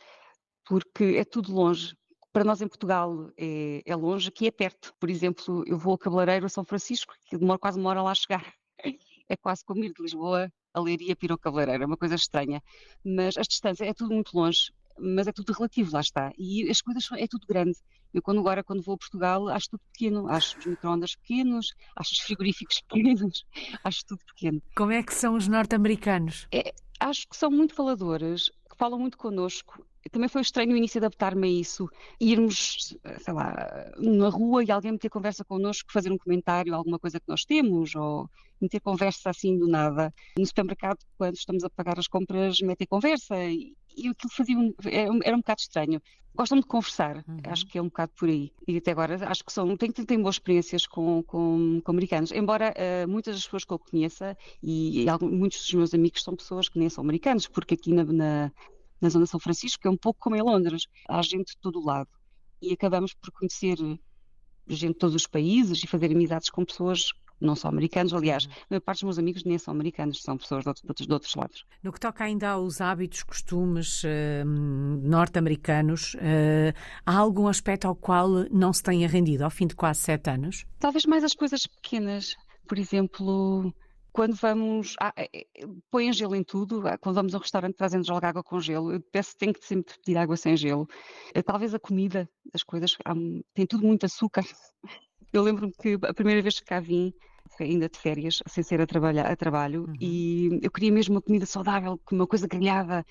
porque 0.64 1.16
é 1.16 1.24
tudo 1.24 1.52
longe. 1.52 1.96
Para 2.32 2.44
nós 2.44 2.60
em 2.60 2.68
Portugal 2.68 3.30
é, 3.38 3.82
é 3.86 3.94
longe, 3.96 4.28
aqui 4.28 4.46
é 4.46 4.50
perto. 4.50 4.92
Por 4.98 5.08
exemplo, 5.08 5.62
eu 5.66 5.78
vou 5.78 5.94
a 5.94 5.98
Cabeleireiro 5.98 6.46
a 6.46 6.48
São 6.48 6.64
Francisco, 6.64 7.14
que 7.26 7.38
demora 7.38 7.58
quase 7.58 7.78
uma 7.78 7.90
hora 7.90 8.02
lá 8.02 8.10
a 8.10 8.14
chegar. 8.14 8.54
É 9.26 9.38
quase 9.38 9.64
como 9.64 9.82
ir 9.82 9.94
de 9.94 10.02
Lisboa 10.02 10.52
a 10.74 10.80
Leiria 10.80 11.16
para 11.16 11.32
o 11.32 11.38
Cabeleireiro, 11.38 11.84
é 11.84 11.86
uma 11.86 11.96
coisa 11.96 12.14
estranha. 12.14 12.62
Mas 13.02 13.38
as 13.38 13.46
distâncias 13.46 13.88
é 13.88 13.94
tudo 13.94 14.12
muito 14.12 14.36
longe, 14.36 14.70
mas 14.98 15.26
é 15.26 15.32
tudo 15.32 15.52
relativo, 15.52 15.92
lá 15.94 16.00
está. 16.00 16.32
E 16.36 16.68
as 16.68 16.80
coisas 16.80 17.08
é 17.12 17.26
tudo 17.26 17.46
grande. 17.46 17.78
Eu 18.12 18.22
quando 18.22 18.40
agora, 18.40 18.62
quando 18.62 18.82
vou 18.82 18.94
a 18.94 18.98
Portugal, 18.98 19.48
acho 19.48 19.70
tudo 19.70 19.82
pequeno. 19.92 20.28
Acho 20.28 20.58
os 20.58 20.66
microondas 20.66 21.16
pequenos, 21.16 21.74
acho 21.96 22.12
os 22.12 22.18
frigoríficos 22.18 22.80
pequenos, 22.88 23.44
acho 23.82 24.00
tudo 24.06 24.20
pequeno. 24.26 24.62
Como 24.76 24.92
é 24.92 25.02
que 25.02 25.14
são 25.14 25.34
os 25.34 25.48
norte-americanos? 25.48 26.46
É, 26.52 26.72
acho 27.00 27.28
que 27.28 27.36
são 27.36 27.50
muito 27.50 27.74
faladores, 27.74 28.50
que 28.74 28.78
falam 28.78 28.98
muito 28.98 29.16
connosco. 29.16 29.84
Também 30.10 30.28
foi 30.28 30.42
estranho 30.42 30.74
o 30.74 30.76
início 30.76 30.98
adaptar-me 30.98 31.48
a 31.48 31.50
isso. 31.50 31.88
Irmos, 32.20 32.94
sei 33.20 33.32
lá, 33.32 33.90
na 33.96 34.28
rua 34.28 34.62
e 34.62 34.70
alguém 34.70 34.92
meter 34.92 35.08
conversa 35.08 35.44
connosco, 35.44 35.90
fazer 35.90 36.12
um 36.12 36.18
comentário, 36.18 36.74
alguma 36.74 36.98
coisa 36.98 37.18
que 37.18 37.28
nós 37.28 37.44
temos, 37.44 37.94
ou 37.94 38.28
meter 38.60 38.80
conversa 38.80 39.30
assim 39.30 39.56
do 39.58 39.66
nada. 39.66 40.12
No 40.38 40.46
supermercado, 40.46 40.98
quando 41.16 41.36
estamos 41.36 41.64
a 41.64 41.70
pagar 41.70 41.98
as 41.98 42.06
compras, 42.06 42.60
meter 42.60 42.86
conversa. 42.86 43.34
E, 43.44 43.74
e 43.96 44.08
aquilo 44.08 44.32
fazia 44.32 44.58
um, 44.58 44.72
era, 44.84 45.18
era, 45.24 45.36
um 45.36 45.40
bocado 45.40 45.60
estranho. 45.60 46.00
Gostam 46.34 46.58
de 46.58 46.66
conversar, 46.66 47.24
uhum. 47.28 47.38
acho 47.44 47.64
que 47.66 47.78
é 47.78 47.82
um 47.82 47.86
bocado 47.86 48.12
por 48.18 48.28
aí. 48.28 48.52
E 48.66 48.76
até 48.76 48.90
agora 48.90 49.16
acho 49.28 49.44
que 49.44 49.52
são, 49.52 49.76
tenho, 49.76 50.20
boas 50.20 50.34
experiências 50.34 50.84
com, 50.84 51.22
com, 51.22 51.80
com 51.80 51.92
americanos. 51.92 52.32
Embora 52.32 52.74
uh, 52.74 53.08
muitas 53.08 53.36
das 53.36 53.44
pessoas 53.44 53.64
que 53.64 53.72
eu 53.72 53.78
conheça, 53.78 54.36
e, 54.60 55.04
e 55.04 55.08
alguns, 55.08 55.30
muitos 55.30 55.60
dos 55.60 55.74
meus 55.74 55.94
amigos 55.94 56.24
são 56.24 56.34
pessoas 56.34 56.68
que 56.68 56.78
nem 56.78 56.88
são 56.88 57.04
americanos, 57.04 57.46
porque 57.46 57.74
aqui 57.74 57.92
na, 57.92 58.04
na, 58.04 58.52
na 59.00 59.08
Zona 59.08 59.26
de 59.26 59.30
São 59.30 59.38
Francisco 59.38 59.86
é 59.86 59.90
um 59.90 59.96
pouco 59.96 60.18
como 60.18 60.34
em 60.34 60.42
Londres. 60.42 60.86
Há 61.08 61.22
gente 61.22 61.52
de 61.52 61.58
todo 61.60 61.78
o 61.78 61.84
lado. 61.84 62.10
E 62.60 62.72
acabamos 62.72 63.14
por 63.14 63.30
conhecer 63.30 63.76
gente 64.66 64.92
de 64.92 64.98
todos 64.98 65.14
os 65.14 65.26
países 65.26 65.84
e 65.84 65.86
fazer 65.86 66.10
amizades 66.10 66.50
com 66.50 66.64
pessoas 66.64 67.12
não 67.44 67.54
são 67.56 67.70
americanos, 67.70 68.12
aliás, 68.14 68.44
uhum. 68.44 68.52
a 68.52 68.66
maior 68.70 68.80
parte 68.80 68.98
dos 68.98 69.04
meus 69.04 69.18
amigos 69.18 69.44
nem 69.44 69.58
são 69.58 69.72
americanos, 69.72 70.22
são 70.22 70.36
pessoas 70.36 70.62
de 70.62 70.68
outros, 70.68 71.06
de 71.06 71.12
outros 71.12 71.34
lados. 71.34 71.64
No 71.82 71.92
que 71.92 72.00
toca 72.00 72.24
ainda 72.24 72.50
aos 72.50 72.80
hábitos, 72.80 73.22
costumes 73.22 74.02
uh, 74.04 74.44
norte-americanos, 75.02 76.14
uh, 76.14 76.74
há 77.04 77.16
algum 77.16 77.48
aspecto 77.48 77.86
ao 77.86 77.94
qual 77.94 78.28
não 78.50 78.72
se 78.72 78.82
tenha 78.82 79.08
rendido 79.08 79.44
ao 79.44 79.50
fim 79.50 79.66
de 79.66 79.74
quase 79.74 80.00
sete 80.00 80.30
anos? 80.30 80.66
Talvez 80.78 81.04
mais 81.06 81.24
as 81.24 81.34
coisas 81.34 81.66
pequenas, 81.66 82.34
por 82.66 82.78
exemplo, 82.78 83.72
quando 84.14 84.36
vamos. 84.36 84.94
Ah, 85.00 85.12
põem 85.90 86.12
gelo 86.12 86.36
em 86.36 86.44
tudo. 86.44 86.86
Ah, 86.86 86.96
quando 86.96 87.16
vamos 87.16 87.34
a 87.34 87.38
um 87.38 87.40
restaurante 87.40 87.74
trazendo 87.74 88.08
logo 88.08 88.24
água 88.24 88.44
com 88.44 88.60
gelo. 88.60 88.92
Eu 88.92 89.00
peço 89.00 89.36
tenho 89.36 89.52
que 89.52 89.66
sempre 89.66 89.92
pedir 89.98 90.16
água 90.16 90.36
sem 90.36 90.56
gelo. 90.56 90.88
Eh, 91.34 91.42
talvez 91.42 91.74
a 91.74 91.80
comida, 91.80 92.28
as 92.54 92.62
coisas, 92.62 92.96
tem 93.52 93.66
tudo 93.66 93.84
muito 93.84 94.06
açúcar. 94.06 94.44
Eu 95.32 95.42
lembro-me 95.42 95.72
que 95.72 95.98
a 96.00 96.14
primeira 96.14 96.40
vez 96.40 96.60
que 96.60 96.64
cá 96.64 96.78
vim, 96.78 97.12
ainda 97.60 97.88
de 97.88 97.98
férias, 97.98 98.42
sem 98.46 98.64
ser 98.64 98.80
a, 98.80 98.86
trabalhar, 98.86 99.30
a 99.30 99.36
trabalho, 99.36 99.84
uhum. 99.86 99.94
e 100.00 100.60
eu 100.62 100.70
queria 100.70 100.92
mesmo 100.92 101.14
uma 101.14 101.22
comida 101.22 101.46
saudável, 101.46 102.00
uma 102.10 102.26
coisa 102.26 102.46
grelhada. 102.46 103.04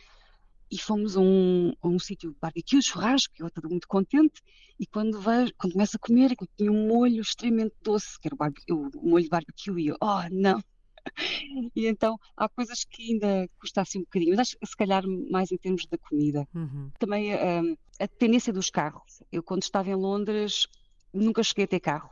E 0.71 0.77
fomos 0.79 1.15
a 1.15 1.19
um, 1.19 1.71
a 1.83 1.87
um 1.87 1.99
sítio 1.99 2.31
de 2.31 2.37
barbecue, 2.41 2.81
churrasco, 2.81 3.31
eu 3.37 3.45
estava 3.45 3.69
muito 3.69 3.87
contente. 3.87 4.41
E 4.79 4.87
quando 4.87 5.19
vejo, 5.19 5.53
quando 5.55 5.73
começo 5.73 5.97
a 5.97 5.99
comer, 5.99 6.35
tinha 6.57 6.71
um 6.71 6.87
molho 6.87 7.21
extremamente 7.21 7.75
doce, 7.83 8.19
que 8.19 8.27
era 8.27 8.33
o, 8.33 8.37
barbecue, 8.37 8.73
o 8.73 8.89
molho 9.07 9.23
de 9.23 9.29
barbecue, 9.29 9.79
e 9.79 9.87
eu, 9.89 9.97
oh, 10.01 10.21
não! 10.31 10.59
E 11.75 11.85
então 11.85 12.17
há 12.35 12.47
coisas 12.47 12.85
que 12.85 13.11
ainda 13.11 13.49
custa 13.59 13.81
assim 13.81 13.99
um 13.99 14.03
bocadinho, 14.03 14.31
mas 14.31 14.39
acho 14.39 14.57
que 14.57 14.65
se 14.65 14.75
calhar 14.75 15.03
mais 15.29 15.51
em 15.51 15.57
termos 15.57 15.85
da 15.85 15.97
comida. 15.97 16.47
Uhum. 16.55 16.89
Também 16.97 17.35
um, 17.35 17.75
a 17.99 18.05
dependência 18.05 18.53
dos 18.53 18.69
carros. 18.69 19.21
Eu, 19.31 19.43
quando 19.43 19.63
estava 19.63 19.89
em 19.89 19.95
Londres, 19.95 20.65
nunca 21.13 21.43
cheguei 21.43 21.65
a 21.65 21.67
ter 21.67 21.79
carro. 21.79 22.09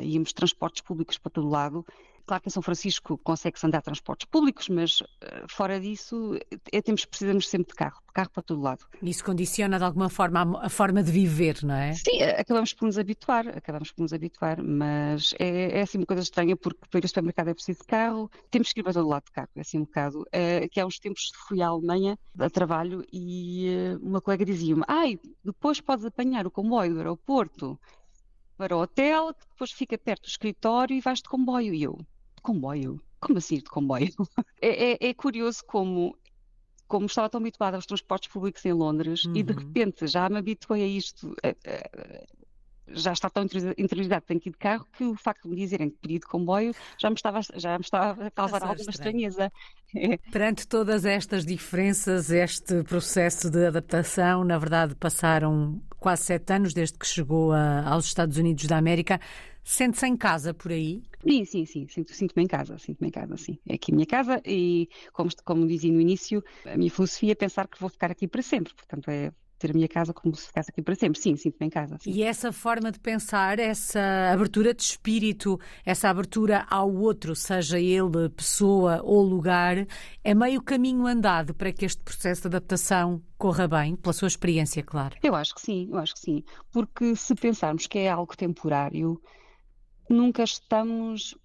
Íamos 0.00 0.32
transportes 0.32 0.82
públicos 0.82 1.18
para 1.18 1.30
todo 1.30 1.48
lado. 1.48 1.84
Claro 2.26 2.42
que 2.42 2.48
em 2.48 2.50
São 2.50 2.62
Francisco 2.62 3.16
consegue-se 3.18 3.64
andar 3.64 3.82
transportes 3.82 4.26
públicos, 4.26 4.68
mas 4.68 5.00
eh, 5.20 5.44
fora 5.48 5.78
disso 5.78 6.36
é, 6.72 6.82
temos, 6.82 7.04
precisamos 7.04 7.48
sempre 7.48 7.68
de 7.68 7.76
carro, 7.76 8.02
de 8.04 8.12
carro 8.12 8.30
para 8.30 8.42
todo 8.42 8.60
lado. 8.60 8.84
Isso 9.00 9.24
condiciona 9.24 9.78
de 9.78 9.84
alguma 9.84 10.08
forma 10.08 10.60
a, 10.60 10.68
forma 10.68 11.04
de 11.04 11.12
viver, 11.12 11.62
não 11.62 11.76
é? 11.76 11.92
Sim, 11.92 12.20
eh, 12.20 12.40
acabamos 12.40 12.72
por 12.74 12.86
nos 12.86 12.98
habituar, 12.98 13.46
acabamos 13.46 13.92
por 13.92 14.02
nos 14.02 14.12
habituar, 14.12 14.60
mas 14.60 15.34
é, 15.38 15.78
é 15.78 15.82
assim 15.82 15.98
uma 15.98 16.06
coisa 16.06 16.24
estranha 16.24 16.56
porque 16.56 16.80
para 16.90 16.98
ir 16.98 17.04
ao 17.04 17.08
supermercado 17.08 17.48
é 17.48 17.54
preciso 17.54 17.78
de 17.78 17.86
carro, 17.86 18.28
temos 18.50 18.72
que 18.72 18.80
ir 18.80 18.82
para 18.82 18.94
todo 18.94 19.08
lado 19.08 19.26
de 19.26 19.30
carro, 19.30 19.48
é 19.54 19.60
assim 19.60 19.78
um 19.78 19.84
bocado. 19.84 20.26
É, 20.32 20.68
que 20.68 20.80
há 20.80 20.86
uns 20.86 20.98
tempos 20.98 21.30
fui 21.46 21.62
à 21.62 21.68
Alemanha 21.68 22.18
a 22.40 22.50
trabalho 22.50 23.04
e 23.12 23.68
uma 24.02 24.20
colega 24.20 24.44
dizia-me, 24.44 24.82
ai, 24.88 25.16
depois 25.44 25.80
podes 25.80 26.04
apanhar 26.04 26.44
o 26.44 26.50
comboio 26.50 26.92
do 26.92 26.98
aeroporto 26.98 27.78
para 28.56 28.76
o 28.76 28.80
hotel, 28.80 29.34
que 29.34 29.46
depois 29.48 29.70
fica 29.70 29.98
perto 29.98 30.22
do 30.22 30.28
escritório 30.28 30.96
e 30.96 31.00
vais 31.00 31.18
de 31.18 31.28
comboio. 31.28 31.74
E 31.74 31.82
eu, 31.82 31.96
de 31.96 32.42
comboio? 32.42 33.00
Como 33.20 33.38
assim 33.38 33.56
de 33.56 33.64
comboio? 33.64 34.12
é, 34.60 34.92
é, 34.92 35.08
é, 35.08 35.14
curioso 35.14 35.64
como, 35.66 36.16
como 36.86 37.06
estava 37.06 37.28
tão 37.28 37.40
habituada 37.40 37.76
aos 37.76 37.86
transportes 37.86 38.30
públicos 38.30 38.64
em 38.64 38.72
Londres 38.72 39.24
uhum. 39.24 39.36
e 39.36 39.42
de 39.42 39.52
uhum. 39.52 39.58
repente 39.58 40.06
já 40.06 40.28
me 40.28 40.38
habituei 40.38 40.82
a 40.82 40.86
isto. 40.86 41.34
Já 42.88 43.12
está 43.12 43.28
tão 43.28 43.44
interiorizado 43.44 44.24
tenho 44.26 44.40
que 44.40 44.48
ir 44.48 44.52
de 44.52 44.58
carro 44.58 44.86
que 44.96 45.04
o 45.04 45.16
facto 45.16 45.44
de 45.44 45.48
me 45.50 45.56
dizerem 45.56 45.90
que 45.90 45.96
podia 45.96 46.18
de 46.18 46.26
comboio 46.26 46.72
já 46.98 47.10
me 47.10 47.16
estava, 47.16 47.40
já 47.54 47.78
me 47.78 47.84
estava 47.84 48.26
a 48.26 48.30
causar 48.30 48.62
alguma 48.62 48.90
estranheza. 48.90 49.52
Perante 50.30 50.66
todas 50.66 51.04
estas 51.04 51.44
diferenças, 51.44 52.30
este 52.30 52.82
processo 52.84 53.50
de 53.50 53.66
adaptação, 53.66 54.44
na 54.44 54.58
verdade 54.58 54.94
passaram 54.94 55.80
quase 55.98 56.24
sete 56.24 56.52
anos 56.52 56.74
desde 56.74 56.98
que 56.98 57.06
chegou 57.06 57.52
a, 57.52 57.88
aos 57.88 58.06
Estados 58.06 58.36
Unidos 58.36 58.66
da 58.66 58.76
América. 58.76 59.20
Sente-se 59.64 60.06
em 60.06 60.16
casa 60.16 60.54
por 60.54 60.70
aí? 60.70 61.02
Sim, 61.26 61.44
sim, 61.44 61.66
sim. 61.66 61.86
Sinto-me 61.88 62.14
sinto 62.14 62.38
em 62.38 62.46
casa, 62.46 62.78
sinto-me 62.78 63.08
em 63.08 63.10
casa, 63.10 63.36
sim. 63.36 63.58
É 63.68 63.74
aqui 63.74 63.90
a 63.90 63.94
minha 63.94 64.06
casa 64.06 64.40
e, 64.46 64.88
como, 65.12 65.28
como 65.44 65.66
dizia 65.66 65.92
no 65.92 66.00
início, 66.00 66.40
a 66.64 66.76
minha 66.76 66.90
filosofia 66.90 67.32
é 67.32 67.34
pensar 67.34 67.66
que 67.66 67.80
vou 67.80 67.90
ficar 67.90 68.12
aqui 68.12 68.28
para 68.28 68.42
sempre. 68.42 68.72
Portanto, 68.74 69.10
é 69.10 69.32
ter 69.58 69.70
a 69.70 69.74
minha 69.74 69.88
casa 69.88 70.12
como 70.12 70.34
se 70.34 70.46
ficasse 70.46 70.70
aqui 70.70 70.82
para 70.82 70.94
sempre. 70.94 71.20
Sim, 71.20 71.36
sinto-me 71.36 71.66
em 71.66 71.70
casa. 71.70 71.96
Sim. 72.00 72.10
E 72.10 72.22
essa 72.22 72.52
forma 72.52 72.92
de 72.92 72.98
pensar, 72.98 73.58
essa 73.58 74.30
abertura 74.32 74.74
de 74.74 74.82
espírito, 74.82 75.58
essa 75.84 76.08
abertura 76.08 76.66
ao 76.68 76.92
outro, 76.94 77.34
seja 77.34 77.78
ele 77.78 78.28
pessoa 78.30 79.00
ou 79.02 79.22
lugar, 79.22 79.86
é 80.22 80.34
meio 80.34 80.62
caminho 80.62 81.06
andado 81.06 81.54
para 81.54 81.72
que 81.72 81.84
este 81.84 82.02
processo 82.02 82.42
de 82.42 82.48
adaptação 82.48 83.22
corra 83.38 83.68
bem, 83.68 83.96
pela 83.96 84.12
sua 84.12 84.28
experiência, 84.28 84.82
claro. 84.82 85.16
Eu 85.22 85.34
acho 85.34 85.54
que 85.54 85.60
sim, 85.60 85.88
eu 85.90 85.98
acho 85.98 86.14
que 86.14 86.20
sim. 86.20 86.44
Porque 86.70 87.14
se 87.16 87.34
pensarmos 87.34 87.86
que 87.86 87.98
é 87.98 88.10
algo 88.10 88.36
temporário, 88.36 89.20
nunca 90.08 90.42
estamos 90.42 91.36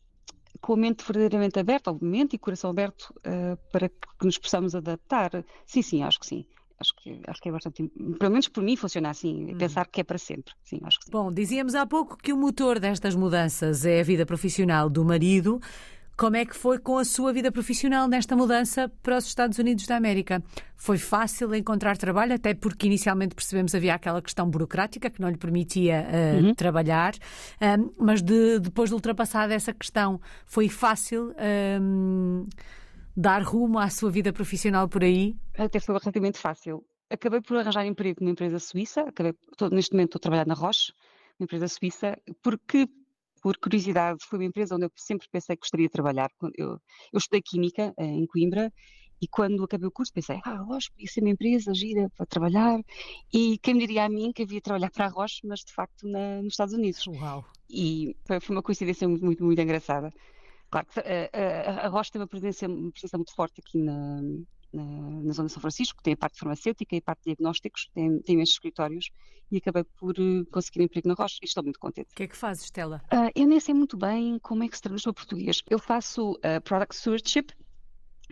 com 0.59 0.73
a 0.73 0.77
mente 0.77 1.03
verdadeiramente 1.03 1.59
aberta, 1.59 1.89
obviamente, 1.89 2.35
e 2.35 2.39
coração 2.39 2.69
aberto 2.69 3.13
uh, 3.19 3.57
para 3.71 3.89
que 3.89 4.25
nos 4.25 4.37
possamos 4.37 4.75
adaptar. 4.75 5.31
Sim, 5.65 5.81
sim, 5.81 6.03
acho 6.03 6.19
que 6.19 6.25
sim. 6.27 6.45
Acho 6.81 6.95
que, 6.95 7.21
acho 7.27 7.41
que 7.41 7.49
é 7.49 7.51
bastante. 7.51 7.87
Pelo 8.19 8.31
menos 8.31 8.47
por 8.47 8.63
mim 8.63 8.75
funciona 8.75 9.11
assim, 9.11 9.53
hum. 9.53 9.57
pensar 9.57 9.87
que 9.87 10.01
é 10.01 10.03
para 10.03 10.17
sempre. 10.17 10.53
Sim, 10.63 10.79
acho 10.83 10.99
que 10.99 11.05
sim. 11.05 11.11
Bom, 11.11 11.31
dizíamos 11.31 11.75
há 11.75 11.85
pouco 11.85 12.17
que 12.17 12.33
o 12.33 12.37
motor 12.37 12.79
destas 12.79 13.15
mudanças 13.15 13.85
é 13.85 14.01
a 14.01 14.03
vida 14.03 14.25
profissional 14.25 14.89
do 14.89 15.05
marido. 15.05 15.61
Como 16.17 16.35
é 16.35 16.45
que 16.45 16.55
foi 16.55 16.77
com 16.77 16.97
a 16.97 17.05
sua 17.05 17.33
vida 17.33 17.51
profissional 17.51 18.07
nesta 18.07 18.35
mudança 18.35 18.91
para 19.01 19.17
os 19.17 19.25
Estados 19.25 19.57
Unidos 19.57 19.87
da 19.87 19.95
América? 19.95 20.43
Foi 20.75 20.97
fácil 20.97 21.53
encontrar 21.55 21.97
trabalho, 21.97 22.35
até 22.35 22.53
porque 22.53 22.85
inicialmente 22.85 23.33
percebemos 23.33 23.73
havia 23.73 23.95
aquela 23.95 24.21
questão 24.21 24.47
burocrática 24.47 25.09
que 25.09 25.19
não 25.19 25.29
lhe 25.29 25.37
permitia 25.37 26.05
uh, 26.05 26.43
uhum. 26.43 26.53
trabalhar, 26.53 27.15
uh, 27.15 27.93
mas 27.97 28.21
de, 28.21 28.59
depois 28.59 28.89
de 28.89 28.93
ultrapassada 28.93 29.53
essa 29.53 29.73
questão, 29.73 30.21
foi 30.45 30.69
fácil. 30.69 31.31
Uh, 31.31 32.47
dar 33.15 33.43
rumo 33.43 33.79
à 33.79 33.89
sua 33.89 34.09
vida 34.09 34.31
profissional 34.31 34.87
por 34.87 35.03
aí? 35.03 35.35
Até 35.57 35.79
foi 35.79 35.97
relativamente 35.97 36.37
fácil. 36.37 36.85
Acabei 37.09 37.41
por 37.41 37.57
arranjar 37.57 37.85
emprego 37.85 38.21
numa 38.21 38.31
empresa 38.31 38.59
suíça, 38.59 39.01
acabei, 39.01 39.33
tô, 39.57 39.69
neste 39.69 39.93
momento 39.93 40.09
estou 40.09 40.19
a 40.19 40.21
trabalhar 40.21 40.47
na 40.47 40.53
Roche, 40.53 40.93
uma 41.37 41.43
empresa 41.43 41.67
suíça, 41.67 42.17
porque, 42.41 42.87
por 43.41 43.57
curiosidade, 43.57 44.19
foi 44.25 44.39
uma 44.39 44.45
empresa 44.45 44.75
onde 44.75 44.85
eu 44.85 44.91
sempre 44.95 45.27
pensei 45.29 45.55
que 45.55 45.61
gostaria 45.61 45.87
de 45.87 45.91
trabalhar. 45.91 46.29
Eu, 46.57 46.79
eu 47.11 47.17
estudei 47.17 47.41
Química 47.41 47.93
eh, 47.97 48.05
em 48.05 48.25
Coimbra 48.25 48.71
e 49.21 49.27
quando 49.27 49.63
acabei 49.63 49.87
o 49.87 49.91
curso 49.91 50.11
pensei, 50.11 50.39
ah, 50.43 50.63
Roche 50.63 50.89
podia 50.91 51.07
ser 51.07 51.21
uma 51.21 51.29
empresa 51.29 51.73
gira 51.73 52.09
para 52.17 52.25
trabalhar 52.25 52.79
e 53.31 53.59
quem 53.59 53.75
me 53.75 53.81
diria 53.81 54.05
a 54.05 54.09
mim 54.09 54.31
que 54.33 54.41
havia 54.41 54.57
de 54.57 54.63
trabalhar 54.63 54.89
para 54.89 55.05
a 55.05 55.09
Roche, 55.09 55.45
mas 55.45 55.59
de 55.59 55.71
facto 55.71 56.07
na, 56.07 56.41
nos 56.41 56.53
Estados 56.53 56.73
Unidos. 56.73 57.05
Uau! 57.05 57.45
E 57.69 58.15
foi, 58.25 58.39
foi 58.39 58.55
uma 58.55 58.63
coincidência 58.63 59.07
muito, 59.07 59.23
muito, 59.23 59.43
muito 59.43 59.61
engraçada. 59.61 60.11
Claro 60.71 60.87
que 60.87 60.99
a, 60.99 61.03
eh, 61.05 61.29
eh, 61.33 61.67
a, 61.67 61.87
Roche 61.89 62.11
tem 62.11 62.21
uma 62.21 62.27
presença, 62.27 62.65
uma 62.65 62.91
presença 62.91 63.17
muito 63.17 63.35
forte 63.35 63.59
aqui 63.59 63.77
na, 63.77 64.21
na, 64.71 64.83
na, 65.23 65.33
zona 65.33 65.47
de 65.47 65.53
São 65.53 65.61
Francisco, 65.61 66.01
tem 66.01 66.13
a 66.13 66.17
parte 66.17 66.39
farmacêutica 66.39 66.95
e 66.95 66.99
a 66.99 67.01
parte 67.01 67.19
de 67.19 67.35
diagnósticos, 67.35 67.89
tem, 67.93 68.19
tem 68.21 68.41
esses 68.41 68.55
escritórios 68.55 69.09
e 69.51 69.57
acabei 69.57 69.83
por 69.83 70.17
uh, 70.17 70.45
conseguir 70.45 70.81
emprego 70.81 71.09
na 71.09 71.13
Roche 71.13 71.39
e 71.41 71.45
estou 71.45 71.61
muito 71.61 71.77
contente. 71.77 72.07
O 72.13 72.15
que 72.15 72.23
é 72.23 72.27
que 72.27 72.37
fazes, 72.37 72.63
Stella? 72.63 73.01
Uh, 73.11 73.29
eu 73.35 73.45
nem 73.45 73.59
sei 73.59 73.73
muito 73.73 73.97
bem 73.97 74.39
como 74.39 74.63
é 74.63 74.69
que 74.69 74.75
se 74.77 74.81
traduz 74.81 75.03
para 75.03 75.13
português. 75.13 75.61
Eu 75.69 75.77
faço 75.77 76.31
uh, 76.31 76.61
Product 76.63 76.95
Stewardship, 76.95 77.51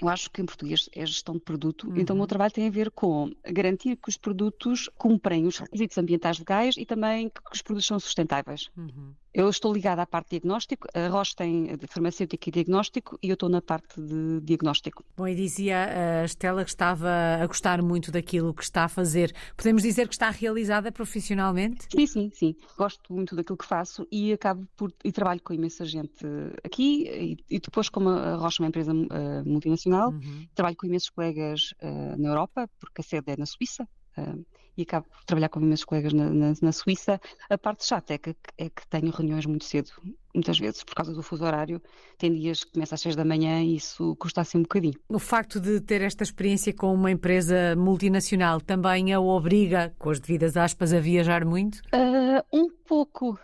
eu 0.02 0.10
acho 0.10 0.30
que 0.30 0.42
em 0.42 0.46
português 0.46 0.90
é 0.94 1.06
gestão 1.06 1.36
de 1.36 1.42
produto, 1.42 1.88
uhum. 1.88 1.98
então 1.98 2.14
o 2.16 2.18
meu 2.18 2.24
uhum. 2.24 2.28
trabalho 2.28 2.52
tem 2.52 2.68
a 2.68 2.72
ver 2.72 2.92
com 2.92 3.32
garantir 3.44 3.96
que 3.96 4.10
os 4.10 4.18
produtos 4.18 4.90
cumprem 4.98 5.46
os 5.46 5.58
requisitos 5.58 5.98
ambientais 5.98 6.40
legais 6.40 6.76
e 6.78 6.86
também 6.86 7.30
que 7.30 7.42
os 7.54 7.62
produtos 7.62 7.88
são 7.88 8.00
sustentáveis. 8.00 8.70
Uhum. 8.78 9.14
Eu 9.34 9.48
estou 9.48 9.72
ligada 9.72 10.02
à 10.02 10.08
parte 10.08 10.26
de 10.26 10.40
diagnóstico, 10.40 10.88
a 10.94 11.08
Roche 11.08 11.36
tem 11.36 11.78
de 11.78 11.86
farmacêutica 11.86 12.50
e 12.50 12.52
diagnóstico 12.52 13.18
e 13.22 13.30
eu 13.30 13.36
estou 13.36 13.48
na 13.48 13.62
parte 13.62 14.02
de 14.02 14.42
diagnóstico. 14.42 15.04
Bom, 15.16 15.28
e 15.28 15.36
dizia 15.36 16.22
a 16.22 16.26
Estela 16.26 16.64
que 16.64 16.72
estava 16.72 17.10
a 17.40 17.46
gostar 17.46 17.82
muito 17.82 18.12
daquilo 18.12 18.54
que 18.54 18.64
está 18.64 18.86
a 18.86 18.90
fazer. 18.90 19.34
Podemos 19.56 19.84
dizer 19.84 20.08
que 20.08 20.16
está 20.16 20.32
realizada 20.32 20.92
profissionalmente? 20.92 21.86
Sim, 21.92 22.08
sim, 22.08 22.32
sim. 22.34 22.56
Gosto 22.76 23.14
muito 23.14 23.36
daquilo 23.36 23.58
que 23.58 23.66
faço 23.66 24.08
e 24.12 24.34
acabo 24.34 24.68
por 24.76 24.92
e 25.04 25.12
trabalho 25.12 25.42
com 25.44 25.54
imensa 25.54 25.86
gente 25.86 26.26
aqui 26.64 27.08
e, 27.08 27.56
e 27.56 27.60
depois 27.60 27.88
como 27.88 28.10
a 28.10 28.36
Roche 28.36 28.62
é 28.62 28.64
uma 28.64 28.70
empresa 28.70 28.94
uh, 28.94 29.48
multinacional, 29.48 29.89
uhum. 29.98 30.48
trabalho 30.54 30.78
com 30.78 30.88
imensos 30.88 31.10
colegas 31.10 31.74
uh, 31.82 32.22
na 32.22 32.30
Europa, 32.30 32.70
porque 32.80 33.02
a 33.02 33.04
sede 33.04 33.32
é 33.32 33.38
na 33.38 33.46
Suíça. 33.46 33.88
Uh, 34.18 34.46
e 34.80 34.84
acabo 34.84 35.08
por 35.10 35.24
trabalhar 35.26 35.50
com 35.50 35.60
imensos 35.60 35.84
colegas 35.84 36.14
na, 36.14 36.30
na, 36.30 36.54
na, 36.62 36.72
Suíça. 36.72 37.20
A 37.50 37.58
parte 37.58 37.86
chata 37.86 38.14
é 38.14 38.18
que, 38.18 38.34
é 38.58 38.70
que 38.70 38.88
tenho 38.90 39.12
reuniões 39.12 39.46
muito 39.46 39.66
cedo, 39.66 39.92
muitas 40.34 40.58
vezes, 40.58 40.84
por 40.86 40.96
causa 40.96 41.14
do 41.14 41.22
fuso 41.22 41.44
horário. 41.44 41.82
Tem 42.18 42.34
dias 42.34 42.64
que 42.64 42.72
começa 42.72 42.96
às 42.96 43.02
seis 43.02 43.16
da 43.16 43.26
manhã 43.26 43.62
e 43.62 43.76
isso 43.76 44.16
custa 44.16 44.40
assim 44.40 44.60
um 44.60 44.62
bocadinho. 44.62 44.98
O 45.10 45.20
facto 45.20 45.60
de 45.60 45.82
ter 45.82 46.02
esta 46.02 46.24
experiência 46.24 46.74
com 46.74 46.94
uma 46.94 47.12
empresa 47.12 47.76
multinacional 47.76 48.62
também 48.62 49.12
a 49.12 49.20
obriga, 49.20 49.94
com 50.00 50.12
as 50.12 50.20
devidas 50.20 50.56
aspas, 50.56 50.94
a 50.94 51.00
viajar 51.00 51.44
muito? 51.44 51.82
Uh, 51.94 52.42
um 52.54 52.70
pouco. 52.88 53.38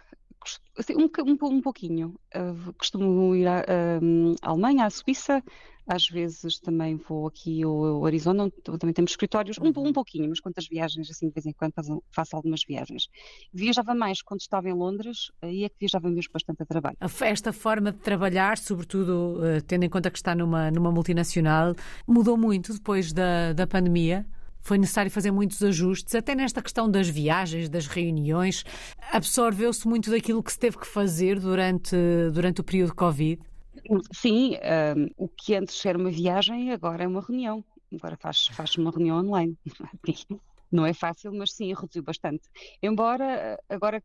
Assim, 0.77 0.93
um, 0.95 1.09
um, 1.25 1.55
um 1.57 1.61
pouquinho. 1.61 2.15
Uh, 2.33 2.71
costumo 2.73 3.35
ir 3.35 3.47
à, 3.47 3.59
uh, 3.59 4.35
à 4.41 4.51
Alemanha, 4.51 4.85
à 4.85 4.89
Suíça, 4.89 5.43
às 5.87 6.07
vezes 6.07 6.59
também 6.59 6.95
vou 6.95 7.27
aqui 7.27 7.63
ao, 7.63 8.05
Arizona, 8.05 8.43
onde 8.43 8.79
também 8.79 8.93
temos 8.93 9.11
escritórios, 9.11 9.57
um, 9.59 9.65
um 9.65 9.85
uhum. 9.85 9.93
pouquinho, 9.93 10.29
mas 10.29 10.39
quantas 10.39 10.67
viagens, 10.67 11.09
assim, 11.09 11.27
de 11.27 11.33
vez 11.33 11.45
em 11.45 11.51
quando 11.51 11.73
faço, 12.11 12.35
algumas 12.35 12.61
viagens. 12.67 13.07
Viajava 13.53 13.93
mais 13.93 14.21
quando 14.21 14.41
estava 14.41 14.69
em 14.69 14.73
Londres, 14.73 15.31
aí 15.41 15.63
é 15.63 15.69
que 15.69 15.75
viajava 15.79 16.09
mesmo 16.09 16.31
bastante 16.33 16.63
a 16.63 16.65
trabalho. 16.65 16.97
Esta 17.21 17.53
forma 17.53 17.91
de 17.91 17.99
trabalhar, 17.99 18.57
sobretudo 18.57 19.39
uh, 19.39 19.61
tendo 19.67 19.83
em 19.83 19.89
conta 19.89 20.09
que 20.09 20.17
está 20.17 20.35
numa, 20.35 20.71
numa 20.71 20.91
multinacional, 20.91 21.75
mudou 22.07 22.37
muito 22.37 22.73
depois 22.73 23.13
da, 23.13 23.53
da 23.53 23.67
pandemia? 23.67 24.25
foi 24.65 24.79
necessário 24.79 25.11
fazer 25.11 25.29
muitos 25.29 25.61
ajustes, 25.61 26.15
até 26.15 26.33
nesta 26.33 26.59
questão 26.59 26.89
das 26.89 27.07
viagens, 27.07 27.69
das 27.69 27.85
reuniões. 27.85 28.65
Absorveu-se 29.11 29.87
muito 29.87 30.09
daquilo 30.09 30.41
que 30.41 30.51
se 30.51 30.57
teve 30.57 30.79
que 30.79 30.87
fazer 30.87 31.39
durante, 31.39 31.95
durante 32.33 32.61
o 32.61 32.63
período 32.63 32.95
Covid? 32.95 33.39
Sim, 34.13 34.55
um, 34.97 35.25
o 35.25 35.27
que 35.27 35.55
antes 35.55 35.85
era 35.85 35.97
uma 35.97 36.11
viagem, 36.11 36.71
agora 36.71 37.03
é 37.03 37.07
uma 37.07 37.21
reunião. 37.21 37.63
Agora 37.93 38.17
faz, 38.17 38.47
faz 38.47 38.75
uma 38.77 38.91
reunião 38.91 39.19
online. 39.19 39.57
Não 40.71 40.85
é 40.85 40.93
fácil, 40.93 41.31
mas 41.31 41.53
sim, 41.53 41.73
reduziu 41.73 42.03
bastante. 42.03 42.49
Embora, 42.81 43.57
agora, 43.69 44.03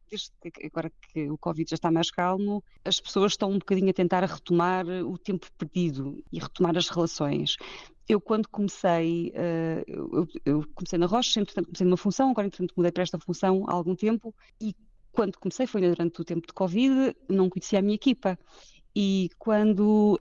agora 0.63 0.93
que 1.13 1.29
o 1.31 1.39
Covid 1.39 1.69
já 1.69 1.75
está 1.75 1.91
mais 1.91 2.11
calmo, 2.11 2.63
as 2.85 3.01
pessoas 3.01 3.33
estão 3.33 3.51
um 3.51 3.59
bocadinho 3.59 3.91
a 3.91 3.95
tentar 3.95 4.23
retomar 4.23 4.87
o 4.87 5.19
tempo 5.19 5.49
perdido 5.59 6.23
e 6.31 6.39
retomar 6.39 6.77
as 6.77 6.89
relações. 6.89 7.57
Eu, 8.09 8.21
quando 8.21 8.49
comecei, 8.49 9.33
eu, 9.87 10.29
eu, 10.45 10.65
comecei 10.75 10.99
na 10.99 11.07
Rocha, 11.07 11.41
entretanto 11.41 11.67
comecei 11.67 11.87
numa 11.87 11.97
função, 11.97 12.31
agora 12.31 12.47
entretanto 12.47 12.75
mudei 12.77 12.93
para 12.93 13.03
esta 13.03 13.19
função 13.19 13.65
há 13.67 13.73
algum 13.73 13.97
tempo 13.97 14.35
e 14.61 14.75
quando 15.13 15.39
comecei 15.39 15.67
foi 15.67 15.81
durante 15.81 16.21
o 16.21 16.25
tempo 16.25 16.47
de 16.47 16.53
Covid, 16.53 17.17
não 17.29 17.49
conhecia 17.51 17.79
a 17.79 17.83
minha 17.83 17.95
equipa. 17.95 18.39
E 18.95 19.31
quando 19.39 20.21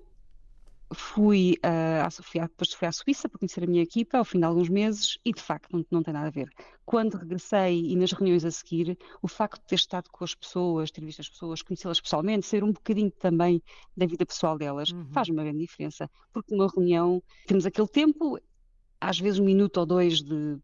fui, 0.93 1.55
uh, 1.63 2.23
fui, 2.23 2.41
depois 2.41 2.73
fui 2.73 2.88
à 2.88 2.91
Suíça 2.91 3.29
para 3.29 3.39
conhecer 3.39 3.63
a 3.63 3.67
minha 3.67 3.83
equipa 3.83 4.17
ao 4.17 4.25
fim 4.25 4.39
de 4.39 4.45
alguns 4.45 4.69
meses 4.69 5.17
e 5.23 5.31
de 5.31 5.41
facto 5.41 5.71
não, 5.71 5.85
não, 5.91 6.03
tem 6.03 6.13
nada 6.13 6.27
a 6.27 6.31
ver. 6.31 6.49
Quando 6.85 7.15
regressei 7.15 7.79
e 7.79 7.95
nas 7.95 8.11
reuniões 8.11 8.43
a 8.43 8.51
seguir, 8.51 8.97
o 9.21 9.27
facto 9.27 9.61
de 9.61 9.67
ter 9.67 9.75
estado 9.75 10.09
com 10.11 10.23
as 10.23 10.33
pessoas, 10.33 10.89
ter 10.89 11.05
visto 11.05 11.21
as 11.21 11.29
pessoas, 11.29 11.61
conhecê-las 11.61 12.01
pessoalmente, 12.01 12.45
ser 12.45 12.63
um 12.63 12.71
bocadinho 12.71 13.11
também 13.11 13.61
da 13.95 14.05
vida 14.05 14.25
pessoal 14.25 14.57
delas, 14.57 14.89
uhum. 14.89 15.05
faz 15.11 15.29
uma 15.29 15.43
grande 15.43 15.59
diferença. 15.59 16.09
Porque 16.33 16.55
numa 16.55 16.67
reunião 16.67 17.21
temos 17.45 17.65
aquele 17.65 17.88
tempo, 17.88 18.39
às 18.99 19.19
vezes 19.19 19.39
um 19.39 19.45
minuto 19.45 19.77
ou 19.77 19.85
dois 19.85 20.21
de 20.21 20.57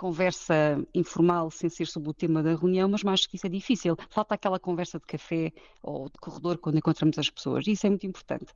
conversa 0.00 0.82
informal 0.94 1.50
sem 1.50 1.68
ser 1.68 1.86
sobre 1.86 2.08
o 2.08 2.14
tema 2.14 2.42
da 2.42 2.54
reunião, 2.54 2.88
mas 2.88 3.02
mais 3.02 3.26
que 3.26 3.36
isso 3.36 3.46
é 3.46 3.50
difícil. 3.50 3.98
Falta 4.08 4.34
aquela 4.34 4.58
conversa 4.58 4.98
de 4.98 5.04
café 5.04 5.52
ou 5.82 6.06
de 6.06 6.16
corredor 6.18 6.56
quando 6.56 6.78
encontramos 6.78 7.18
as 7.18 7.28
pessoas. 7.28 7.66
Isso 7.66 7.86
é 7.86 7.90
muito 7.90 8.06
importante. 8.06 8.46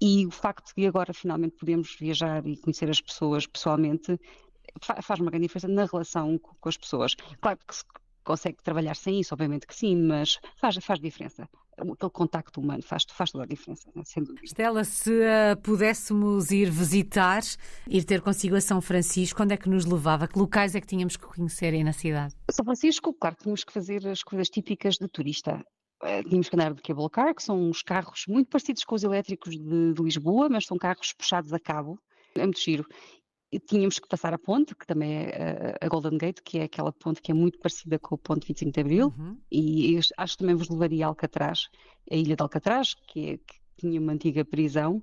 E 0.00 0.24
o 0.24 0.30
facto 0.30 0.72
de 0.76 0.86
agora 0.86 1.12
finalmente 1.12 1.56
podemos 1.56 1.96
viajar 1.98 2.46
e 2.46 2.56
conhecer 2.56 2.88
as 2.88 3.00
pessoas 3.00 3.48
pessoalmente 3.48 4.16
faz 4.80 5.18
uma 5.18 5.28
grande 5.28 5.48
diferença 5.48 5.66
na 5.66 5.86
relação 5.86 6.38
com 6.38 6.68
as 6.68 6.76
pessoas. 6.76 7.16
Claro 7.40 7.58
que 7.66 7.74
se 7.74 7.84
consegue 8.22 8.62
trabalhar 8.62 8.94
sem 8.94 9.18
isso, 9.18 9.34
obviamente 9.34 9.66
que 9.66 9.74
sim, 9.74 9.96
mas 9.96 10.38
faz, 10.56 10.76
faz 10.76 11.00
diferença. 11.00 11.48
Aquele 11.76 12.10
contacto 12.10 12.60
humano 12.60 12.82
faz, 12.82 13.04
faz 13.08 13.30
toda 13.30 13.44
a 13.44 13.46
diferença, 13.46 13.90
né? 13.94 14.02
sem 14.04 14.22
dúvida. 14.22 14.44
Estela, 14.44 14.84
se 14.84 15.10
uh, 15.10 15.56
pudéssemos 15.62 16.50
ir 16.50 16.70
visitar, 16.70 17.42
ir 17.88 18.04
ter 18.04 18.20
consigo 18.20 18.56
a 18.56 18.60
São 18.60 18.80
Francisco, 18.80 19.42
onde 19.42 19.54
é 19.54 19.56
que 19.56 19.68
nos 19.68 19.84
levava? 19.84 20.26
Que 20.26 20.38
locais 20.38 20.74
é 20.74 20.80
que 20.80 20.86
tínhamos 20.86 21.16
que 21.16 21.26
conhecer 21.26 21.74
aí 21.74 21.84
na 21.84 21.92
cidade? 21.92 22.34
São 22.50 22.64
Francisco, 22.64 23.12
claro, 23.12 23.36
tínhamos 23.40 23.64
que 23.64 23.72
fazer 23.72 24.06
as 24.08 24.22
coisas 24.22 24.48
típicas 24.48 24.96
de 24.96 25.08
turista. 25.08 25.62
Uh, 26.02 26.28
tínhamos 26.28 26.48
que 26.48 26.56
andar 26.56 26.74
de 26.74 26.82
cable 26.82 27.10
car, 27.10 27.34
que 27.34 27.42
são 27.42 27.58
uns 27.58 27.82
carros 27.82 28.24
muito 28.28 28.48
parecidos 28.48 28.84
com 28.84 28.94
os 28.94 29.02
elétricos 29.02 29.52
de, 29.52 29.92
de 29.92 30.02
Lisboa, 30.02 30.48
mas 30.48 30.66
são 30.66 30.76
carros 30.76 31.12
puxados 31.12 31.52
a 31.52 31.58
cabo. 31.58 31.98
É 32.34 32.42
muito 32.42 32.60
giro 32.60 32.86
tínhamos 33.66 33.98
que 33.98 34.08
passar 34.08 34.34
a 34.34 34.38
ponte, 34.38 34.74
que 34.74 34.86
também 34.86 35.16
é 35.16 35.76
a 35.80 35.88
Golden 35.88 36.18
Gate, 36.18 36.40
que 36.44 36.58
é 36.58 36.64
aquela 36.64 36.92
ponte 36.92 37.22
que 37.22 37.30
é 37.30 37.34
muito 37.34 37.58
parecida 37.58 37.98
com 37.98 38.14
o 38.14 38.18
ponte 38.18 38.46
25 38.46 38.72
de 38.72 38.80
Abril, 38.80 39.14
uhum. 39.16 39.38
e 39.50 39.98
acho 40.16 40.32
que 40.32 40.38
também 40.38 40.54
vos 40.54 40.68
levaria 40.68 41.06
a 41.06 41.08
Alcatraz, 41.08 41.68
a 42.10 42.14
ilha 42.14 42.36
de 42.36 42.42
Alcatraz, 42.42 42.94
que, 42.94 43.30
é, 43.30 43.36
que 43.38 43.60
tinha 43.76 44.00
uma 44.00 44.12
antiga 44.12 44.44
prisão, 44.44 45.02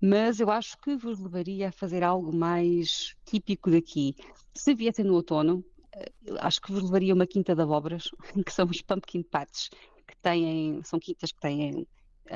mas 0.00 0.40
eu 0.40 0.50
acho 0.50 0.76
que 0.78 0.96
vos 0.96 1.18
levaria 1.18 1.68
a 1.68 1.72
fazer 1.72 2.02
algo 2.02 2.34
mais 2.34 3.14
típico 3.24 3.70
daqui. 3.70 4.14
Se 4.54 4.74
viessem 4.74 5.04
no 5.04 5.14
outono, 5.14 5.64
eh, 5.94 6.12
acho 6.40 6.60
que 6.60 6.72
vos 6.72 6.82
levaria 6.82 7.14
uma 7.14 7.26
quinta 7.26 7.54
de 7.54 7.62
abóboras, 7.62 8.10
que 8.46 8.52
são 8.52 8.66
os 8.66 8.82
pumpkin 8.82 9.22
patches, 9.22 9.70
que 10.06 10.16
têm, 10.22 10.82
são 10.84 10.98
quintas 10.98 11.32
que 11.32 11.40
têm 11.40 11.80
eh, 11.80 11.86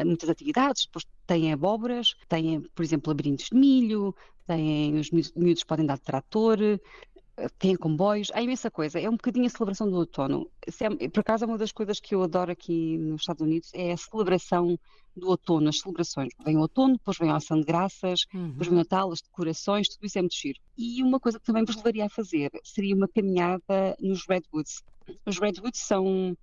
muitas 0.04 0.28
atividades, 0.28 0.86
depois 0.86 1.04
têm 1.26 1.52
abóboras, 1.52 2.14
têm, 2.28 2.60
por 2.74 2.82
exemplo, 2.82 3.10
labirintos 3.10 3.46
de 3.46 3.56
milho, 3.56 4.14
têm, 4.46 4.98
os 4.98 5.10
miúdos 5.10 5.64
podem 5.64 5.86
dar 5.86 5.96
de 5.96 6.02
trator, 6.02 6.58
eh, 6.60 7.48
têm 7.58 7.76
comboios, 7.76 8.30
há 8.34 8.42
imensa 8.42 8.70
coisa. 8.70 9.00
É 9.00 9.08
um 9.08 9.16
bocadinho 9.16 9.46
a 9.46 9.48
celebração 9.48 9.88
do 9.88 9.96
outono. 9.96 10.50
É, 10.66 11.08
por 11.08 11.20
acaso, 11.20 11.44
é 11.44 11.46
uma 11.46 11.58
das 11.58 11.72
coisas 11.72 11.98
que 12.00 12.14
eu 12.14 12.22
adoro 12.22 12.52
aqui 12.52 12.98
nos 12.98 13.22
Estados 13.22 13.42
Unidos, 13.42 13.70
é 13.74 13.92
a 13.92 13.96
celebração 13.96 14.78
do 15.16 15.28
outono, 15.28 15.68
as 15.68 15.80
celebrações. 15.80 16.32
Vem 16.44 16.56
o 16.56 16.60
outono, 16.60 16.94
depois 16.94 17.18
vem 17.18 17.30
a 17.30 17.36
ação 17.36 17.58
de 17.58 17.66
graças, 17.66 18.26
uhum. 18.34 18.50
depois 18.50 18.68
vem 18.68 18.76
o 18.76 18.78
Natal, 18.78 19.12
as 19.12 19.20
decorações, 19.20 19.88
tudo 19.88 20.06
isso 20.06 20.18
é 20.18 20.22
muito 20.22 20.36
giro. 20.36 20.60
E 20.76 21.02
uma 21.02 21.18
coisa 21.18 21.38
que 21.38 21.46
também 21.46 21.64
vos 21.64 21.76
levaria 21.76 22.06
a 22.06 22.10
fazer 22.10 22.50
seria 22.62 22.94
uma 22.94 23.08
caminhada 23.08 23.96
nos 24.00 24.26
Redwoods. 24.28 24.82
Os 25.26 25.38
Redwoods 25.38 25.80
são, 25.80 26.36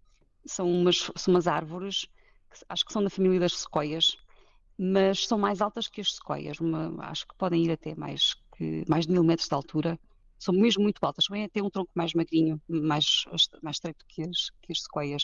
são, 0.45 0.69
umas, 0.69 1.11
são 1.15 1.33
umas 1.33 1.47
árvores 1.47 2.07
acho 2.69 2.85
que 2.85 2.93
são 2.93 3.03
da 3.03 3.09
família 3.09 3.39
das 3.39 3.53
sequoias, 3.53 4.17
mas 4.77 5.25
são 5.27 5.37
mais 5.37 5.61
altas 5.61 5.87
que 5.87 6.01
as 6.01 6.13
sequoias, 6.15 6.59
uma, 6.59 6.93
acho 7.05 7.27
que 7.27 7.35
podem 7.35 7.65
ir 7.65 7.71
até 7.71 7.95
mais, 7.95 8.35
que, 8.55 8.83
mais 8.87 9.05
de 9.05 9.13
mil 9.13 9.23
metros 9.23 9.47
de 9.47 9.55
altura, 9.55 9.99
são 10.39 10.53
mesmo 10.53 10.83
muito 10.83 11.03
altas, 11.03 11.25
também 11.25 11.45
até 11.45 11.61
um 11.63 11.69
tronco 11.69 11.89
mais 11.95 12.13
magrinho, 12.13 12.61
mais, 12.67 13.25
mais 13.63 13.77
estreito 13.77 14.05
que 14.07 14.21
as, 14.21 14.51
que 14.61 14.71
as 14.71 14.83
sequoias, 14.83 15.23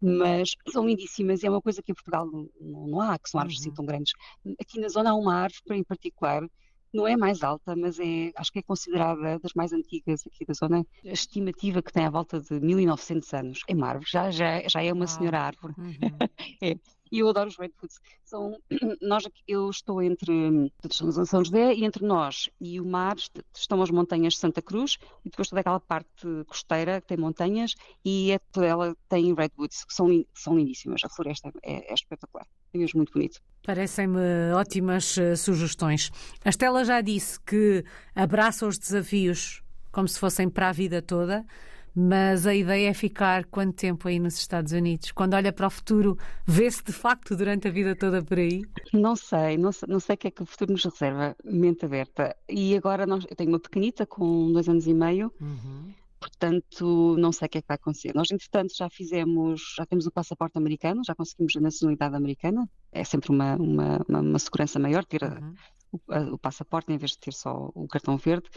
mas 0.00 0.50
são 0.68 0.86
lindíssimas 0.86 1.42
e 1.42 1.46
é 1.46 1.50
uma 1.50 1.60
coisa 1.60 1.82
que 1.82 1.90
em 1.90 1.94
Portugal 1.94 2.24
não, 2.26 2.48
não 2.60 3.00
há, 3.00 3.18
que 3.18 3.28
são 3.28 3.40
árvores 3.40 3.58
assim 3.58 3.68
uhum. 3.68 3.72
assim 3.72 3.76
tão 3.76 3.86
grandes. 3.86 4.12
Aqui 4.60 4.80
na 4.80 4.88
zona 4.88 5.10
há 5.10 5.14
uma 5.14 5.34
árvore 5.34 5.78
em 5.80 5.82
particular 5.82 6.48
não 6.94 7.06
é 7.06 7.16
mais 7.16 7.42
alta, 7.42 7.74
mas 7.76 7.98
é, 7.98 8.30
acho 8.36 8.52
que 8.52 8.60
é 8.60 8.62
considerada 8.62 9.38
das 9.38 9.52
mais 9.54 9.72
antigas 9.72 10.22
aqui 10.26 10.44
da 10.46 10.54
zona. 10.54 10.86
A 11.04 11.12
estimativa 11.12 11.82
que 11.82 11.92
tem 11.92 12.06
à 12.06 12.10
volta 12.10 12.40
de 12.40 12.60
1900 12.60 13.34
anos. 13.34 13.60
É 13.68 13.74
uma 13.74 13.88
árvore, 13.88 14.10
já, 14.10 14.30
já, 14.30 14.62
já 14.68 14.82
é 14.82 14.92
uma 14.92 15.06
senhora 15.06 15.40
árvore. 15.40 15.74
Uhum. 15.76 15.94
é. 16.62 16.76
E 17.14 17.20
eu 17.20 17.28
adoro 17.28 17.48
os 17.48 17.56
redwoods. 17.56 18.00
São, 18.24 18.58
nós, 19.00 19.22
eu 19.46 19.70
estou 19.70 20.02
entre 20.02 20.72
São 20.90 21.44
José 21.44 21.72
e 21.72 21.84
entre 21.84 22.04
nós 22.04 22.50
e 22.60 22.80
o 22.80 22.84
mar 22.84 23.14
estão 23.54 23.80
as 23.80 23.90
montanhas 23.90 24.34
de 24.34 24.40
Santa 24.40 24.60
Cruz 24.60 24.98
e 25.24 25.30
depois 25.30 25.48
toda 25.48 25.60
aquela 25.60 25.78
parte 25.78 26.26
costeira 26.48 27.00
que 27.00 27.06
tem 27.06 27.16
montanhas 27.16 27.76
e 28.04 28.32
é, 28.32 28.40
toda 28.50 28.66
ela 28.66 28.96
tem 29.08 29.32
redwoods 29.32 29.84
que 29.84 29.94
são, 29.94 30.08
são 30.34 30.58
lindíssimas. 30.58 31.02
A 31.04 31.08
floresta 31.08 31.52
é, 31.62 31.88
é 31.88 31.94
espetacular. 31.94 32.48
É 32.72 32.78
mesmo 32.78 32.98
muito 32.98 33.12
bonito. 33.12 33.40
Parecem-me 33.62 34.52
ótimas 34.52 35.16
uh, 35.16 35.36
sugestões. 35.36 36.10
A 36.44 36.48
Estela 36.48 36.84
já 36.84 37.00
disse 37.00 37.38
que 37.42 37.84
abraça 38.12 38.66
os 38.66 38.76
desafios 38.76 39.62
como 39.92 40.08
se 40.08 40.18
fossem 40.18 40.50
para 40.50 40.68
a 40.68 40.72
vida 40.72 41.00
toda. 41.00 41.46
Mas 41.94 42.44
a 42.46 42.54
ideia 42.54 42.90
é 42.90 42.94
ficar 42.94 43.44
quanto 43.44 43.76
tempo 43.76 44.08
aí 44.08 44.18
nos 44.18 44.36
Estados 44.36 44.72
Unidos? 44.72 45.12
Quando 45.12 45.34
olha 45.34 45.52
para 45.52 45.68
o 45.68 45.70
futuro, 45.70 46.18
vê-se 46.44 46.82
de 46.82 46.92
facto 46.92 47.36
durante 47.36 47.68
a 47.68 47.70
vida 47.70 47.94
toda 47.94 48.22
por 48.22 48.38
aí? 48.38 48.62
Não 48.92 49.14
sei, 49.14 49.56
não 49.56 49.70
sei, 49.70 49.88
não 49.88 50.00
sei 50.00 50.14
o 50.14 50.18
que 50.18 50.26
é 50.26 50.30
que 50.32 50.42
o 50.42 50.46
futuro 50.46 50.72
nos 50.72 50.84
reserva, 50.84 51.36
mente 51.44 51.84
aberta. 51.84 52.34
E 52.48 52.76
agora 52.76 53.06
nós, 53.06 53.24
eu 53.30 53.36
tenho 53.36 53.50
uma 53.50 53.60
pequenita 53.60 54.04
com 54.04 54.52
dois 54.52 54.68
anos 54.68 54.88
e 54.88 54.94
meio. 54.94 55.32
Uhum. 55.40 55.92
Portanto, 56.18 57.16
não 57.18 57.30
sei 57.30 57.46
o 57.46 57.48
que 57.50 57.58
é 57.58 57.60
que 57.60 57.68
vai 57.68 57.76
acontecer. 57.76 58.12
Nós, 58.14 58.30
entretanto, 58.30 58.74
já 58.74 58.88
fizemos, 58.88 59.74
já 59.76 59.86
temos 59.86 60.06
o 60.06 60.10
passaporte 60.10 60.56
americano, 60.56 61.02
já 61.04 61.14
conseguimos 61.14 61.54
a 61.54 61.60
nacionalidade 61.60 62.16
americana. 62.16 62.68
É 62.90 63.04
sempre 63.04 63.30
uma, 63.30 63.56
uma, 63.56 64.00
uma, 64.08 64.20
uma 64.20 64.38
segurança 64.38 64.78
maior 64.80 65.04
ter 65.04 65.22
uhum. 65.22 65.54
o, 65.92 66.00
a, 66.12 66.20
o 66.34 66.38
passaporte 66.38 66.92
em 66.92 66.96
vez 66.96 67.12
de 67.12 67.18
ter 67.18 67.34
só 67.34 67.70
o 67.74 67.86
cartão 67.86 68.16
verde. 68.16 68.48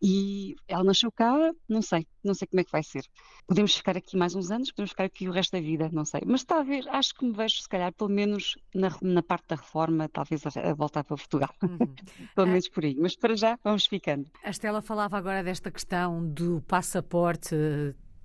E 0.00 0.54
ela 0.68 0.84
nasceu 0.84 1.10
cá, 1.10 1.34
não 1.68 1.80
sei, 1.80 2.06
não 2.22 2.34
sei 2.34 2.46
como 2.46 2.60
é 2.60 2.64
que 2.64 2.70
vai 2.70 2.82
ser. 2.82 3.04
Podemos 3.46 3.74
ficar 3.74 3.96
aqui 3.96 4.16
mais 4.16 4.34
uns 4.34 4.50
anos, 4.50 4.70
podemos 4.70 4.90
ficar 4.90 5.04
aqui 5.04 5.28
o 5.28 5.32
resto 5.32 5.52
da 5.52 5.60
vida, 5.60 5.88
não 5.92 6.04
sei. 6.04 6.20
Mas 6.26 6.44
talvez, 6.44 6.86
acho 6.88 7.14
que 7.14 7.24
me 7.24 7.32
vejo, 7.32 7.56
se 7.56 7.68
calhar, 7.68 7.92
pelo 7.92 8.10
menos 8.10 8.56
na, 8.74 8.90
na 9.00 9.22
parte 9.22 9.48
da 9.48 9.56
reforma, 9.56 10.08
talvez 10.08 10.42
a, 10.46 10.70
a 10.70 10.74
voltar 10.74 11.04
para 11.04 11.16
Portugal. 11.16 11.50
Uhum. 11.62 11.78
pelo 12.34 12.46
menos 12.46 12.68
por 12.68 12.84
aí. 12.84 12.94
Mas 12.98 13.16
para 13.16 13.34
já, 13.36 13.58
vamos 13.64 13.86
ficando. 13.86 14.30
A 14.44 14.50
Estela 14.50 14.82
falava 14.82 15.16
agora 15.16 15.42
desta 15.42 15.70
questão 15.70 16.26
do 16.28 16.62
passaporte 16.66 17.56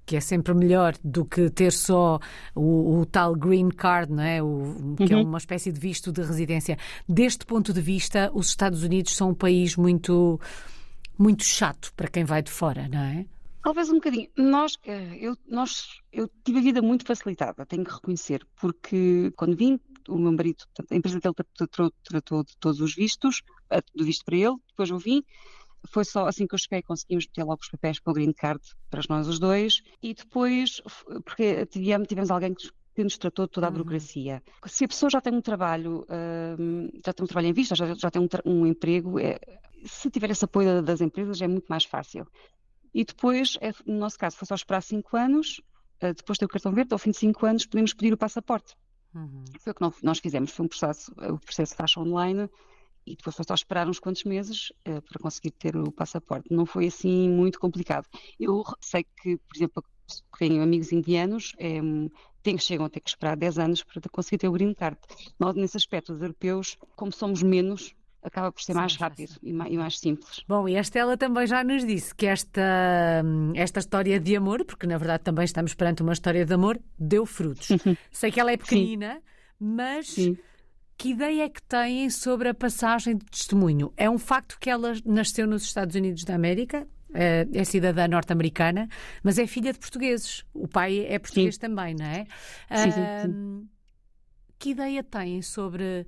que 0.05 0.17
é 0.17 0.19
sempre 0.19 0.53
melhor 0.53 0.93
do 1.03 1.23
que 1.23 1.49
ter 1.49 1.71
só 1.71 2.19
o, 2.53 2.99
o 2.99 3.05
tal 3.05 3.33
green 3.33 3.69
card, 3.69 4.11
não 4.11 4.23
é? 4.23 4.43
O, 4.43 4.95
que 4.97 5.13
é 5.13 5.15
uhum. 5.15 5.21
é 5.21 5.25
uma 5.25 5.37
espécie 5.37 5.71
de 5.71 5.79
visto 5.79 6.11
de 6.11 6.21
residência. 6.21 6.77
Deste 7.07 7.45
ponto 7.45 7.71
de 7.71 7.79
vista, 7.79 8.29
os 8.33 8.47
Estados 8.47 8.83
Unidos 8.83 9.15
são 9.15 9.29
um 9.29 9.33
país 9.33 9.77
muito 9.77 10.37
muito 11.21 11.43
chato 11.43 11.93
para 11.95 12.09
quem 12.09 12.23
vai 12.23 12.41
de 12.41 12.51
fora, 12.51 12.87
não 12.87 12.99
é? 12.99 13.25
Talvez 13.63 13.89
um 13.89 13.95
bocadinho. 13.95 14.27
Nós, 14.35 14.75
eh, 14.85 15.17
eu, 15.19 15.37
nós, 15.47 15.99
eu 16.11 16.27
tive 16.43 16.57
a 16.57 16.61
vida 16.61 16.81
muito 16.81 17.05
facilitada, 17.05 17.65
tenho 17.65 17.85
que 17.85 17.93
reconhecer, 17.93 18.45
porque 18.59 19.31
quando 19.35 19.55
vim, 19.55 19.79
o 20.09 20.17
meu 20.17 20.31
marido, 20.31 20.63
a 20.89 20.95
empresa 20.95 21.19
dele 21.19 21.35
tratou, 21.55 21.93
tratou 22.03 22.43
de 22.43 22.57
todos 22.57 22.81
os 22.81 22.95
vistos, 22.95 23.43
do 23.93 24.03
visto 24.03 24.25
para 24.25 24.35
ele, 24.35 24.55
depois 24.69 24.89
eu 24.89 24.97
vim, 24.97 25.23
foi 25.87 26.03
só 26.03 26.27
assim 26.27 26.47
que 26.47 26.55
eu 26.55 26.59
cheguei, 26.59 26.81
conseguimos 26.81 27.27
meter 27.27 27.43
logo 27.43 27.61
os 27.61 27.69
papéis 27.69 27.99
para 27.99 28.11
o 28.11 28.13
green 28.15 28.33
card 28.33 28.61
para 28.89 29.01
nós 29.07 29.27
os 29.27 29.37
dois, 29.37 29.83
e 30.01 30.15
depois, 30.15 30.81
porque 31.23 31.67
tivemos, 31.67 32.07
tivemos 32.07 32.31
alguém 32.31 32.55
que 32.55 32.67
que 32.93 33.03
nos 33.03 33.17
tratou 33.17 33.45
de 33.45 33.53
toda 33.53 33.67
a 33.67 33.69
uhum. 33.69 33.77
burocracia. 33.77 34.43
Se 34.65 34.83
a 34.83 34.87
pessoa 34.87 35.09
já 35.09 35.21
tem 35.21 35.33
um 35.33 35.41
trabalho, 35.41 36.05
hum, 36.59 36.89
já 37.05 37.13
tem 37.13 37.23
um 37.23 37.27
trabalho 37.27 37.47
em 37.47 37.53
vista, 37.53 37.73
já, 37.73 37.93
já 37.93 38.11
tem 38.11 38.21
um, 38.21 38.27
um 38.45 38.67
emprego, 38.67 39.17
é, 39.17 39.39
se 39.85 40.09
tiver 40.09 40.31
esse 40.31 40.45
apoio 40.45 40.81
das 40.81 41.01
empresas 41.01 41.41
é 41.41 41.47
muito 41.47 41.65
mais 41.67 41.85
fácil. 41.85 42.27
E 42.93 43.05
depois, 43.05 43.57
é, 43.61 43.71
no 43.85 43.99
nosso 43.99 44.17
caso, 44.17 44.37
foi 44.37 44.45
só 44.45 44.55
esperar 44.55 44.81
5 44.81 45.15
anos, 45.15 45.61
uh, 46.03 46.13
depois 46.13 46.37
ter 46.37 46.45
o 46.45 46.49
cartão 46.49 46.73
verde, 46.73 46.93
ao 46.93 46.99
fim 46.99 47.11
de 47.11 47.17
5 47.17 47.45
anos 47.45 47.65
podemos 47.65 47.93
pedir 47.93 48.13
o 48.13 48.17
passaporte. 48.17 48.75
Uhum. 49.13 49.43
Foi 49.59 49.71
o 49.71 49.91
que 49.91 50.05
nós 50.05 50.19
fizemos, 50.19 50.51
foi 50.51 50.65
um 50.65 50.69
processo, 50.69 51.11
o 51.17 51.37
processo 51.39 51.75
faz 51.75 51.95
online 51.97 52.49
e 53.05 53.15
depois 53.15 53.35
foi 53.35 53.45
só 53.45 53.53
esperar 53.53 53.89
uns 53.89 53.99
quantos 53.99 54.23
meses 54.23 54.71
uh, 54.87 55.01
para 55.01 55.19
conseguir 55.21 55.51
ter 55.51 55.75
o 55.75 55.91
passaporte. 55.91 56.47
Não 56.51 56.65
foi 56.65 56.87
assim 56.87 57.29
muito 57.29 57.59
complicado. 57.59 58.07
Eu 58.39 58.63
sei 58.79 59.03
que, 59.03 59.37
por 59.37 59.55
exemplo, 59.55 59.83
vêm 60.39 60.61
amigos 60.61 60.91
indianos, 60.91 61.53
é, 61.57 61.79
tem, 62.43 62.57
chegam 62.57 62.85
a 62.85 62.89
ter 62.89 62.99
que 62.99 63.09
esperar 63.09 63.37
10 63.37 63.59
anos 63.59 63.83
para 63.83 64.01
conseguir 64.11 64.39
ter 64.39 64.47
o 64.47 64.51
green 64.51 64.73
card. 64.73 64.97
Nós, 65.39 65.55
nesse 65.55 65.77
aspecto, 65.77 66.13
os 66.13 66.21
europeus, 66.21 66.77
como 66.95 67.11
somos 67.11 67.41
menos, 67.43 67.95
acaba 68.23 68.51
por 68.51 68.61
ser 68.61 68.73
mais 68.73 68.95
rápido 68.95 69.33
e 69.41 69.51
mais, 69.51 69.71
e 69.71 69.77
mais, 69.77 69.99
simples. 69.99 70.43
Bom, 70.47 70.67
e 70.67 70.77
a 70.77 70.81
Estela 70.81 71.17
também 71.17 71.47
já 71.47 71.63
nos 71.63 71.85
disse 71.85 72.13
que 72.13 72.25
esta, 72.25 73.23
esta 73.55 73.79
história 73.79 74.19
de 74.19 74.35
amor, 74.35 74.63
porque 74.65 74.85
na 74.85 74.97
verdade 74.97 75.23
também 75.23 75.45
estamos 75.45 75.73
perante 75.73 76.03
uma 76.03 76.13
história 76.13 76.45
de 76.45 76.53
amor, 76.53 76.79
deu 76.97 77.25
frutos. 77.25 77.69
Sei 78.11 78.31
que 78.31 78.39
ela 78.39 78.51
é 78.51 78.57
pequenina, 78.57 79.15
Sim. 79.15 79.21
mas 79.59 80.07
Sim. 80.07 80.37
que 80.97 81.09
ideia 81.09 81.45
é 81.45 81.49
que 81.49 81.61
têm 81.63 82.09
sobre 82.09 82.49
a 82.49 82.53
passagem 82.53 83.17
de 83.17 83.25
testemunho? 83.25 83.91
É 83.97 84.09
um 84.09 84.17
facto 84.17 84.57
que 84.59 84.69
ela 84.69 84.93
nasceu 85.05 85.47
nos 85.47 85.63
Estados 85.63 85.95
Unidos 85.95 86.23
da 86.23 86.35
América, 86.35 86.87
eh, 87.13 87.47
é 87.53 87.63
cidadã 87.63 88.07
norte-americana, 88.07 88.87
mas 89.23 89.37
é 89.37 89.47
filha 89.47 89.73
de 89.73 89.79
portugueses. 89.79 90.45
O 90.53 90.67
pai 90.67 91.05
é 91.07 91.17
português 91.19 91.55
sim. 91.55 91.61
também, 91.61 91.95
não 91.95 92.05
é? 92.05 92.25
Sim, 92.75 92.91
sim, 92.91 93.01
sim. 93.23 93.69
Que 94.59 94.69
ideia 94.69 95.03
têm 95.03 95.41
sobre 95.41 96.05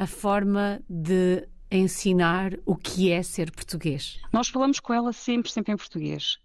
a 0.00 0.06
forma 0.06 0.80
de 0.88 1.46
ensinar 1.70 2.54
o 2.64 2.74
que 2.74 3.12
é 3.12 3.22
ser 3.22 3.52
português? 3.52 4.18
Nós 4.32 4.48
falamos 4.48 4.80
com 4.80 4.94
ela 4.94 5.12
sempre, 5.12 5.52
sempre 5.52 5.74
em 5.74 5.76
português. 5.76 6.38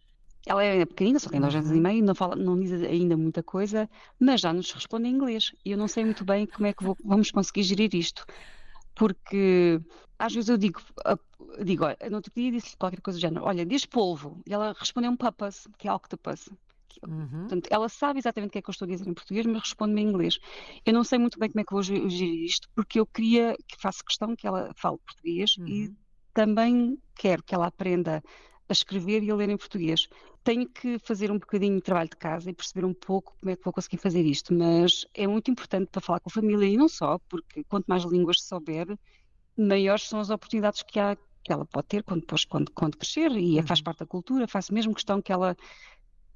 Ela 0.46 0.62
é 0.62 0.86
pequenina, 0.86 1.20
só 1.20 1.30
tem 1.30 1.39
dois 1.39 1.56
anos 1.56 1.72
e 1.72 1.80
meio, 1.80 2.04
não, 2.04 2.13
fala, 2.13 2.36
não 2.36 2.60
diz 2.60 2.74
ainda 2.74 3.15
muita 3.15 3.41
coisa, 3.41 3.89
mas 4.20 4.41
já 4.41 4.52
nos 4.52 4.74
responde 4.74 5.08
em 5.08 5.13
inglês. 5.13 5.54
E 5.63 5.72
eu 5.72 5.78
não 5.78 5.88
sei 5.88 6.04
muito 6.04 6.26
bem 6.26 6.46
como 6.46 6.68
é 6.68 6.74
que 6.74 6.84
vou, 6.84 6.98
vamos 7.02 7.32
conseguir 7.32 7.63
gerir 7.63 7.96
isto. 7.96 8.26
Porque 8.94 9.80
às 10.20 10.34
vezes 10.34 10.50
eu 10.50 10.58
digo, 10.58 10.82
digo 11.63 11.86
olha, 11.86 11.98
no 12.10 12.18
outro 12.18 12.34
dia 12.36 12.52
disse 12.52 12.76
qualquer 12.76 13.00
coisa 13.00 13.18
do 13.18 13.22
género, 13.22 13.46
olha, 13.46 13.65
diz 13.65 13.86
polvo. 13.86 14.41
E 14.46 14.54
ela 14.54 14.76
respondeu 14.78 15.10
um 15.10 15.15
papas, 15.15 15.65
que 15.78 15.88
é 15.88 15.94
octopus, 15.94 16.50
Uhum. 17.08 17.28
Portanto, 17.40 17.68
ela 17.70 17.90
sabe 17.90 18.20
exatamente 18.20 18.50
o 18.50 18.52
que 18.54 18.60
é 18.60 18.62
que 18.62 18.70
eu 18.70 18.72
estou 18.72 18.86
a 18.86 18.90
dizer 18.90 19.08
em 19.08 19.14
português, 19.14 19.46
mas 19.46 19.62
responde-me 19.62 20.02
em 20.02 20.08
inglês. 20.08 20.40
Eu 20.86 20.94
não 20.94 21.04
sei 21.04 21.20
muito 21.20 21.40
bem 21.40 21.50
como 21.50 21.62
é 21.62 21.64
que 21.64 21.74
vou 21.74 21.84
gerir 21.84 22.44
isto, 22.46 22.68
porque 22.76 23.00
eu 23.00 23.06
queria, 23.06 23.56
que 23.68 23.80
faço 23.80 24.04
questão 24.04 24.36
que 24.36 24.48
ela 24.48 24.72
fale 24.76 24.98
português 25.06 25.56
uhum. 25.58 25.68
e 25.68 25.96
também 26.34 26.98
quero 27.16 27.42
que 27.44 27.56
ela 27.56 27.68
aprenda 27.68 28.24
a 28.68 28.74
escrever 28.74 29.24
e 29.24 29.32
a 29.32 29.36
ler 29.36 29.50
em 29.50 29.58
português. 29.58 30.08
Tenho 30.44 30.68
que 30.68 31.00
fazer 31.00 31.32
um 31.32 31.40
bocadinho 31.40 31.76
de 31.76 31.82
trabalho 31.82 32.10
de 32.10 32.18
casa 32.18 32.50
e 32.50 32.54
perceber 32.54 32.86
um 32.86 32.94
pouco 32.94 33.36
como 33.40 33.52
é 33.52 33.56
que 33.56 33.64
vou 33.64 33.74
conseguir 33.74 33.98
fazer 33.98 34.24
isto, 34.24 34.54
mas 34.54 35.06
é 35.14 35.26
muito 35.26 35.50
importante 35.50 35.90
para 35.92 36.02
falar 36.02 36.20
com 36.20 36.30
a 36.30 36.34
família 36.34 36.68
e 36.68 36.78
não 36.78 36.88
só, 36.88 37.20
porque 37.30 37.64
quanto 37.64 37.86
mais 37.86 38.04
línguas 38.04 38.42
souber, 38.42 38.88
maiores 39.58 40.04
são 40.04 40.20
as 40.20 40.30
oportunidades 40.30 40.84
que, 40.84 41.00
há, 41.00 41.16
que 41.44 41.52
ela 41.52 41.66
pode 41.66 41.88
ter 41.88 42.04
quando, 42.04 42.22
depois, 42.22 42.46
quando, 42.46 42.72
quando 42.72 42.98
crescer 42.98 43.32
e 43.32 43.58
uhum. 43.58 43.68
faz 43.68 43.82
parte 43.82 44.00
da 44.00 44.06
cultura. 44.06 44.48
Faço 44.48 44.74
mesmo 44.74 44.94
questão 44.94 45.22
que 45.22 45.32
ela 45.32 45.56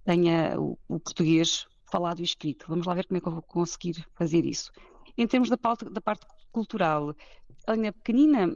tenha 0.10 0.60
o, 0.60 0.76
o, 0.88 1.00
português 1.00 1.68
falado 1.92 2.20
e 2.20 2.24
escrito. 2.24 2.66
Vamos 2.68 2.88
lá 2.88 2.96
ver 2.96 3.06
como 3.06 3.20
é 3.20 3.22
que 3.22 3.28
eu 3.28 3.32
vou 3.32 3.44
conseguir 3.44 4.04
fazer 4.16 4.44
isso. 4.44 4.72
Em 5.16 5.28
termos 5.28 5.50
da 5.50 5.58
parte, 5.58 5.86
da 5.86 6.02
parte 6.02 6.26
cultural, 6.52 7.16
a 7.68 7.74
linha 7.76 7.94
pequenina 7.94 8.50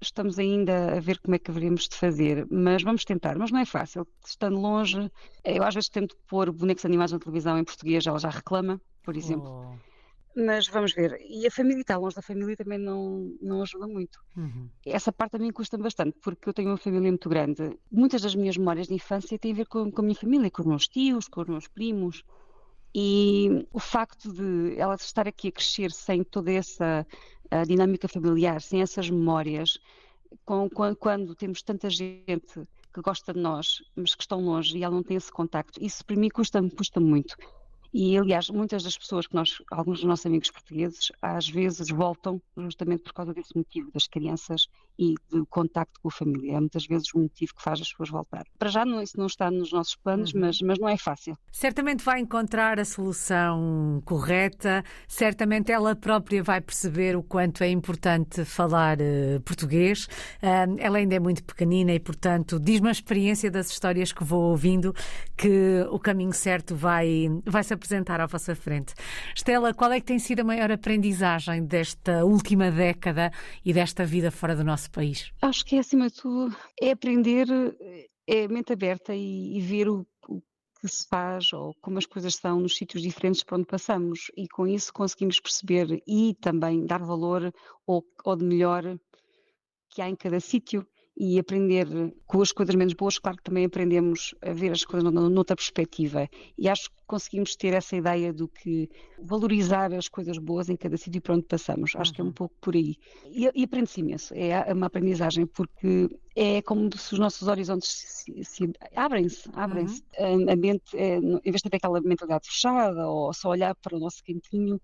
estamos 0.00 0.38
ainda 0.38 0.96
a 0.96 1.00
ver 1.00 1.18
como 1.18 1.34
é 1.34 1.40
que 1.40 1.50
haveríamos 1.50 1.88
de 1.88 1.96
fazer, 1.96 2.46
mas 2.48 2.84
vamos 2.84 3.04
tentar. 3.04 3.36
Mas 3.36 3.50
não 3.50 3.58
é 3.58 3.64
fácil. 3.64 4.06
Estando 4.24 4.60
longe, 4.60 5.10
eu 5.42 5.64
às 5.64 5.74
vezes 5.74 5.88
tento 5.88 6.16
pôr 6.28 6.52
bonecos 6.52 6.84
animados 6.84 7.12
na 7.12 7.18
televisão 7.18 7.58
em 7.58 7.64
português, 7.64 8.06
ela 8.06 8.20
já 8.20 8.30
reclama, 8.30 8.80
por 9.02 9.16
exemplo. 9.16 9.48
Oh. 9.48 9.95
Mas 10.36 10.68
vamos 10.68 10.92
ver. 10.92 11.18
E 11.26 11.46
a 11.46 11.50
família 11.50 11.80
está 11.80 11.96
longe 11.96 12.14
da 12.14 12.20
família 12.20 12.54
também 12.54 12.78
não, 12.78 13.34
não 13.40 13.62
ajuda 13.62 13.86
muito. 13.86 14.20
Uhum. 14.36 14.68
Essa 14.84 15.10
parte 15.10 15.32
também 15.32 15.50
custa 15.50 15.78
bastante, 15.78 16.18
porque 16.22 16.48
eu 16.48 16.52
tenho 16.52 16.68
uma 16.68 16.76
família 16.76 17.10
muito 17.10 17.28
grande. 17.28 17.78
Muitas 17.90 18.20
das 18.20 18.34
minhas 18.34 18.58
memórias 18.58 18.86
de 18.86 18.94
infância 18.94 19.38
têm 19.38 19.52
a 19.52 19.54
ver 19.54 19.66
com, 19.66 19.90
com 19.90 20.00
a 20.02 20.04
minha 20.04 20.14
família, 20.14 20.50
com 20.50 20.60
os 20.60 20.68
meus 20.68 20.88
tios, 20.88 21.26
com 21.26 21.40
os 21.40 21.48
meus 21.48 21.68
primos. 21.68 22.22
E 22.94 23.66
o 23.72 23.80
facto 23.80 24.30
de 24.30 24.78
ela 24.78 24.94
estar 24.94 25.26
aqui 25.26 25.48
a 25.48 25.52
crescer 25.52 25.90
sem 25.90 26.22
toda 26.22 26.52
essa 26.52 27.06
dinâmica 27.66 28.08
familiar, 28.08 28.60
sem 28.60 28.82
essas 28.82 29.08
memórias, 29.08 29.78
com, 30.44 30.68
quando, 30.68 30.96
quando, 30.96 31.34
temos 31.34 31.62
tanta 31.62 31.88
gente 31.88 32.66
que 32.92 33.00
gosta 33.00 33.32
de 33.32 33.40
nós, 33.40 33.82
mas 33.94 34.14
que 34.14 34.22
estão 34.22 34.40
longe 34.40 34.76
e 34.76 34.82
ela 34.82 34.94
não 34.94 35.02
tem 35.02 35.16
esse 35.16 35.30
contacto, 35.30 35.82
isso 35.82 36.04
para 36.04 36.16
mim 36.16 36.28
custa, 36.28 36.60
custa 36.70 37.00
muito. 37.00 37.36
E, 37.98 38.04
aliás, 38.18 38.50
muitas 38.50 38.82
das 38.82 38.98
pessoas 38.98 39.26
que 39.26 39.34
nós, 39.34 39.62
alguns 39.70 40.00
dos 40.00 40.08
nossos 40.08 40.26
amigos 40.26 40.50
portugueses, 40.50 41.10
às 41.22 41.48
vezes 41.48 41.88
voltam 41.88 42.42
justamente 42.54 43.02
por 43.02 43.14
causa 43.14 43.32
desse 43.32 43.56
motivo, 43.56 43.90
das 43.90 44.06
crianças 44.06 44.68
e 44.98 45.14
do 45.30 45.46
contacto 45.46 46.00
com 46.00 46.08
a 46.08 46.10
família. 46.10 46.56
É 46.56 46.60
muitas 46.60 46.86
vezes 46.86 47.12
o 47.14 47.18
motivo 47.18 47.54
que 47.54 47.62
faz 47.62 47.80
as 47.80 47.90
pessoas 47.90 48.10
voltar. 48.10 48.44
Para 48.58 48.68
já, 48.68 48.84
não, 48.84 49.02
isso 49.02 49.18
não 49.18 49.26
está 49.26 49.50
nos 49.50 49.72
nossos 49.72 49.96
planos, 49.96 50.32
uhum. 50.32 50.40
mas, 50.40 50.60
mas 50.60 50.78
não 50.78 50.88
é 50.88 50.96
fácil. 50.96 51.36
Certamente 51.52 52.04
vai 52.04 52.20
encontrar 52.20 52.78
a 52.80 52.84
solução 52.84 54.02
correta, 54.04 54.84
certamente 55.06 55.70
ela 55.70 55.94
própria 55.94 56.42
vai 56.42 56.60
perceber 56.60 57.16
o 57.16 57.22
quanto 57.22 57.62
é 57.62 57.68
importante 57.68 58.44
falar 58.44 58.98
uh, 58.98 59.40
português. 59.42 60.06
Uh, 60.42 60.76
ela 60.78 60.98
ainda 60.98 61.14
é 61.14 61.20
muito 61.20 61.44
pequenina 61.44 61.92
e, 61.92 62.00
portanto, 62.00 62.58
diz-me 62.58 62.88
a 62.88 62.92
experiência 62.92 63.50
das 63.50 63.70
histórias 63.70 64.12
que 64.12 64.24
vou 64.24 64.50
ouvindo 64.50 64.94
que 65.36 65.86
o 65.90 65.98
caminho 65.98 66.32
certo 66.32 66.74
vai, 66.74 67.28
vai 67.44 67.62
se 67.62 67.74
apresentar 67.74 68.20
à 68.20 68.26
vossa 68.26 68.54
frente. 68.54 68.94
Estela, 69.34 69.74
qual 69.74 69.92
é 69.92 70.00
que 70.00 70.06
tem 70.06 70.18
sido 70.18 70.40
a 70.40 70.44
maior 70.44 70.70
aprendizagem 70.70 71.64
desta 71.64 72.24
última 72.24 72.70
década 72.70 73.30
e 73.64 73.72
desta 73.72 74.04
vida 74.04 74.30
fora 74.30 74.56
do 74.56 74.64
nosso 74.64 74.85
país? 74.90 75.32
Acho 75.40 75.64
que 75.64 75.76
é, 75.76 75.78
acima 75.78 76.08
de 76.08 76.14
tudo, 76.14 76.56
é 76.80 76.90
aprender, 76.90 77.46
é 78.26 78.48
mente 78.48 78.72
aberta 78.72 79.14
e, 79.14 79.56
e 79.56 79.60
ver 79.60 79.88
o, 79.88 80.06
o 80.28 80.42
que 80.80 80.88
se 80.88 81.06
faz 81.08 81.52
ou 81.52 81.74
como 81.80 81.98
as 81.98 82.06
coisas 82.06 82.34
são 82.34 82.60
nos 82.60 82.76
sítios 82.76 83.02
diferentes 83.02 83.42
por 83.42 83.56
onde 83.56 83.66
passamos 83.66 84.30
e 84.36 84.46
com 84.48 84.66
isso 84.66 84.92
conseguimos 84.92 85.40
perceber 85.40 86.02
e 86.06 86.34
também 86.40 86.84
dar 86.84 87.02
valor 87.02 87.52
ou, 87.86 88.04
ou 88.24 88.36
de 88.36 88.44
melhor 88.44 88.82
que 89.90 90.02
há 90.02 90.08
em 90.08 90.16
cada 90.16 90.40
sítio 90.40 90.86
e 91.16 91.38
aprender 91.38 91.86
com 92.26 92.42
as 92.42 92.52
coisas 92.52 92.74
menos 92.74 92.92
boas, 92.92 93.18
claro 93.18 93.38
que 93.38 93.44
também 93.44 93.64
aprendemos 93.64 94.34
a 94.42 94.52
ver 94.52 94.72
as 94.72 94.84
coisas 94.84 95.10
noutra 95.10 95.56
perspectiva. 95.56 96.28
E 96.58 96.68
acho 96.68 96.90
que 96.90 96.96
conseguimos 97.06 97.56
ter 97.56 97.72
essa 97.72 97.96
ideia 97.96 98.32
do 98.32 98.46
que 98.46 98.90
valorizar 99.18 99.94
as 99.94 100.08
coisas 100.08 100.36
boas 100.36 100.68
em 100.68 100.76
cada 100.76 100.96
sítio 100.98 101.22
para 101.22 101.34
onde 101.34 101.46
passamos. 101.46 101.96
Acho 101.96 102.10
uhum. 102.10 102.14
que 102.14 102.20
é 102.20 102.24
um 102.24 102.26
uhum. 102.26 102.32
pouco 102.34 102.54
por 102.60 102.74
aí. 102.74 102.96
E, 103.26 103.50
e 103.54 103.64
aprende-se 103.64 104.00
imenso. 104.00 104.34
É 104.34 104.72
uma 104.74 104.86
aprendizagem, 104.86 105.46
porque 105.46 106.10
é 106.34 106.60
como 106.60 106.94
se 106.94 107.14
os 107.14 107.18
nossos 107.18 107.48
horizontes 107.48 107.88
se, 107.88 108.44
se 108.44 108.70
abrem-se, 108.94 109.48
abrem-se. 109.54 110.02
Uhum. 110.18 110.50
A, 110.50 110.56
mente, 110.56 110.94
é, 110.94 111.16
em 111.16 111.40
vez 111.50 111.62
de 111.62 111.70
ter 111.70 111.76
aquela 111.78 112.00
mentalidade 112.02 112.46
fechada 112.46 113.08
ou 113.08 113.32
só 113.32 113.48
olhar 113.48 113.74
para 113.76 113.96
o 113.96 114.00
nosso 114.00 114.22
cantinho, 114.22 114.78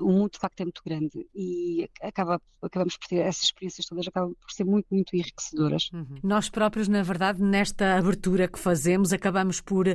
o 0.00 0.10
mundo 0.10 0.32
de 0.32 0.38
facto 0.38 0.60
é 0.60 0.64
muito 0.64 0.82
grande 0.84 1.28
e 1.34 1.88
acaba, 2.00 2.40
acabamos 2.62 2.96
por 2.96 3.06
ter 3.06 3.16
essas 3.16 3.44
experiências 3.44 3.86
todas, 3.86 4.08
acabam 4.08 4.34
por 4.40 4.50
ser 4.50 4.64
muito, 4.64 4.86
muito 4.90 5.14
enriquecedoras. 5.14 5.90
Uhum. 5.92 6.18
Nós 6.22 6.48
próprios, 6.48 6.88
na 6.88 7.02
verdade, 7.02 7.42
nesta 7.42 7.96
abertura 7.96 8.48
que 8.48 8.58
fazemos, 8.58 9.12
acabamos 9.12 9.60
por 9.60 9.86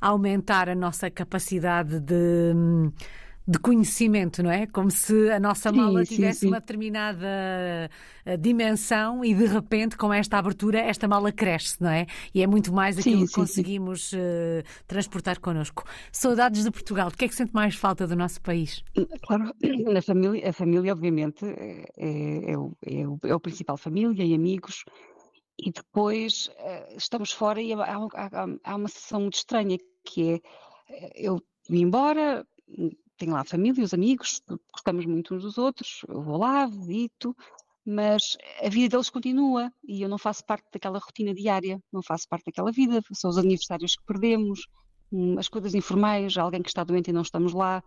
aumentar 0.00 0.68
a 0.68 0.74
nossa 0.74 1.10
capacidade 1.10 1.98
de 2.00 2.52
hum, 2.54 2.92
de 3.48 3.58
conhecimento, 3.58 4.42
não 4.42 4.50
é? 4.50 4.66
Como 4.66 4.90
se 4.90 5.30
a 5.30 5.40
nossa 5.40 5.72
mala 5.72 6.04
sim, 6.04 6.16
tivesse 6.16 6.40
sim, 6.40 6.46
sim. 6.46 6.52
uma 6.52 6.60
determinada 6.60 7.90
eh, 8.26 8.36
dimensão 8.36 9.24
e 9.24 9.34
de 9.34 9.46
repente, 9.46 9.96
com 9.96 10.12
esta 10.12 10.36
abertura, 10.36 10.78
esta 10.78 11.08
mala 11.08 11.32
cresce, 11.32 11.82
não 11.82 11.88
é? 11.88 12.06
E 12.34 12.42
é 12.42 12.46
muito 12.46 12.70
mais 12.70 12.98
aquilo 12.98 13.26
que 13.26 13.32
conseguimos 13.32 14.12
uh, 14.12 14.62
transportar 14.86 15.40
connosco. 15.40 15.82
Saudades 16.12 16.62
de 16.62 16.70
Portugal, 16.70 17.08
o 17.08 17.10
que 17.10 17.24
é 17.24 17.28
que 17.28 17.34
sente 17.34 17.54
mais 17.54 17.74
falta 17.74 18.06
do 18.06 18.14
nosso 18.14 18.38
país? 18.42 18.84
Claro, 19.22 19.50
na 19.90 20.02
família, 20.02 20.50
a 20.50 20.52
família, 20.52 20.92
obviamente, 20.92 21.46
é, 21.46 22.52
é, 22.52 22.58
o, 22.58 22.76
é, 22.84 23.08
o, 23.08 23.18
é 23.24 23.34
o 23.34 23.40
principal, 23.40 23.78
família 23.78 24.24
e 24.24 24.34
amigos. 24.34 24.84
E 25.58 25.72
depois 25.72 26.48
uh, 26.48 26.96
estamos 26.98 27.32
fora 27.32 27.62
e 27.62 27.72
há, 27.72 27.78
há, 27.78 28.46
há 28.62 28.76
uma 28.76 28.88
sensação 28.88 29.22
muito 29.22 29.36
estranha 29.36 29.78
que 30.04 30.34
é 30.34 30.40
eu 31.14 31.42
vim 31.68 31.82
embora, 31.82 32.46
tenho 33.18 33.32
lá 33.32 33.40
a 33.40 33.44
família, 33.44 33.84
os 33.84 33.92
amigos, 33.92 34.40
gostamos 34.72 35.04
muito 35.04 35.34
uns 35.34 35.42
dos 35.42 35.58
outros, 35.58 36.02
eu 36.08 36.22
vou 36.22 36.38
lá, 36.38 36.66
visito, 36.66 37.36
mas 37.84 38.36
a 38.62 38.68
vida 38.68 38.88
deles 38.88 39.10
continua 39.10 39.72
e 39.86 40.02
eu 40.02 40.08
não 40.08 40.18
faço 40.18 40.44
parte 40.44 40.66
daquela 40.72 40.98
rotina 40.98 41.34
diária, 41.34 41.82
não 41.92 42.02
faço 42.02 42.28
parte 42.28 42.46
daquela 42.46 42.70
vida, 42.70 43.02
são 43.12 43.30
os 43.30 43.38
aniversários 43.38 43.96
que 43.96 44.04
perdemos, 44.04 44.66
hum, 45.10 45.38
as 45.38 45.48
coisas 45.48 45.74
informais, 45.74 46.36
alguém 46.36 46.62
que 46.62 46.68
está 46.68 46.84
doente 46.84 47.10
e 47.10 47.12
não 47.12 47.22
estamos 47.22 47.52
lá, 47.52 47.82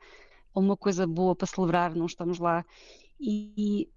ou 0.54 0.62
uma 0.62 0.76
coisa 0.76 1.08
boa 1.08 1.36
para 1.36 1.48
celebrar, 1.48 1.96
não 1.96 2.06
estamos 2.06 2.40
lá, 2.40 2.66
e 3.20 3.88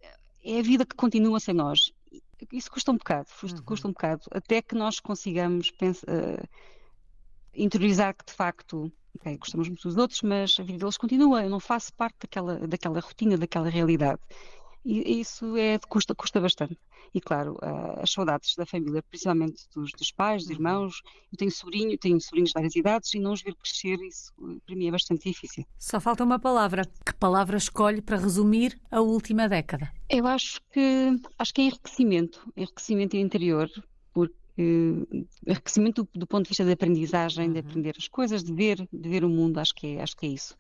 é 0.43 0.59
a 0.59 0.63
vida 0.63 0.85
que 0.85 0.95
continua 0.95 1.41
sem 1.41 1.55
nós. 1.55 1.91
Isso 2.53 2.71
custa 2.71 2.93
um 2.93 2.97
bocado, 2.97 3.29
custa 3.65 3.87
uhum. 3.87 3.91
um 3.91 3.95
bocado, 3.95 4.23
até 4.31 4.61
que 4.61 4.75
nós 4.75 5.01
consigamos 5.01 5.71
pensar, 5.71 6.07
uh, 6.07 6.49
interiorizar 7.55 8.15
que 8.15 8.27
de 8.27 8.33
facto 8.33 8.93
okay, 9.17 9.37
gostamos 9.37 9.69
muito 9.69 9.83
dos 9.87 9.97
outros, 9.97 10.23
mas 10.23 10.57
a 10.59 10.63
vida 10.63 10.79
deles 10.79 10.97
continua, 10.97 11.43
eu 11.43 11.51
não 11.51 11.61
faço 11.61 11.93
parte 11.95 12.17
daquela, 12.23 12.59
daquela 12.67 13.01
rotina, 13.01 13.37
daquela 13.37 13.69
realidade. 13.69 14.21
E 14.85 15.21
isso 15.21 15.57
é, 15.57 15.79
custa, 15.89 16.15
custa 16.15 16.41
bastante. 16.41 16.79
E 17.15 17.21
claro, 17.21 17.55
uh, 17.55 18.03
as 18.03 18.11
saudades 18.11 18.55
da 18.55 18.67
família, 18.67 19.03
principalmente 19.03 19.63
dos, 19.75 19.93
dos, 19.93 20.11
pais, 20.11 20.43
dos 20.43 20.51
uhum. 20.51 20.57
irmãos. 20.57 21.01
Eu 21.33 21.39
tenho 21.39 21.51
sobrinho, 21.51 21.97
tenho 21.97 22.21
sobrinhos 22.21 22.51
de 22.51 22.55
várias 22.55 22.77
idades 22.77 23.15
e 23.15 23.21
não 23.21 23.33
os 23.33 23.41
ver 23.41 23.55
crescer, 23.55 23.99
isso 24.03 24.33
para 24.67 24.77
mim 24.77 24.89
é 24.89 24.91
bastante 24.91 25.31
difícil. 25.31 25.65
Só 25.79 26.01
falta 26.01 26.23
uma 26.23 26.39
palavra. 26.39 26.85
Que 27.07 27.15
palavra 27.15 27.57
escolhe 27.57 28.03
para 28.03 28.19
resumir 28.19 28.79
a 28.91 29.01
última 29.01 29.49
década? 29.49 29.91
Eu 30.11 30.27
acho 30.27 30.61
que 30.71 31.19
acho 31.39 31.55
que 31.55 31.63
é 31.63 31.65
enriquecimento, 31.65 32.53
enriquecimento 32.57 33.17
interior, 33.17 33.71
porque 34.13 34.35
enriquecimento 34.57 36.05
do, 36.05 36.21
do, 36.21 36.27
ponto 36.27 36.45
de 36.45 36.51
vista 36.51 36.65
da 36.65 36.73
aprendizagem, 36.73 37.53
de 37.53 37.59
uhum. 37.59 37.67
aprender 37.67 37.95
as 37.99 38.09
coisas, 38.09 38.43
de 38.43 38.53
ver, 38.53 38.87
de 38.93 39.09
ver 39.09 39.25
o 39.25 39.29
mundo, 39.29 39.59
acho 39.59 39.75
que 39.75 39.87
é, 39.87 40.03
acho 40.03 40.17
que 40.17 40.27
é 40.27 40.29
isso. 40.31 40.55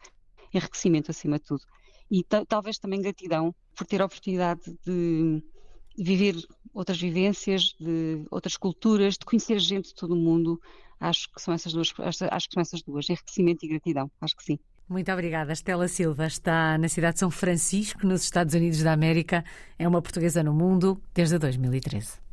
Enriquecimento 0.52 1.11
acima 1.11 1.38
de 1.38 1.44
tudo. 1.44 1.62
E 2.11 2.24
talvez 2.48 2.78
também 2.78 3.00
gratidão 3.00 3.54
por 3.74 3.87
ter 3.87 4.02
a 4.02 4.04
oportunidade 4.04 4.61
de 4.85 5.42
viver 5.96 6.37
outras 6.72 7.00
vivências, 7.00 7.74
de 7.80 8.24
outras 8.30 8.57
culturas, 8.57 9.14
de 9.14 9.24
conhecer 9.24 9.59
gente 9.59 9.88
de 9.88 9.94
todo 9.94 10.12
o 10.12 10.16
mundo. 10.16 10.61
Acho 11.00 11.30
que 11.33 11.40
são 11.40 11.54
essas 11.54 11.72
duas, 11.72 11.92
acho 11.98 12.48
que 12.48 12.54
são 12.54 12.61
essas 12.61 12.83
duas, 12.83 13.09
enriquecimento 13.09 13.64
e 13.64 13.68
gratidão, 13.68 14.11
acho 14.20 14.37
que 14.37 14.44
sim. 14.44 14.59
Muito 14.88 15.11
obrigada. 15.11 15.52
Estela 15.52 15.88
Silva 15.88 16.26
está 16.26 16.76
na 16.76 16.88
cidade 16.88 17.14
de 17.14 17.20
São 17.20 17.30
Francisco, 17.30 18.07
nos 18.07 18.22
Estados 18.22 18.54
Unidos 18.54 18.83
da 18.83 18.92
América. 18.92 19.42
É 19.78 19.88
uma 19.88 20.02
portuguesa 20.02 20.42
no 20.42 20.52
mundo 20.52 21.00
desde 21.14 21.38
2013. 21.38 22.23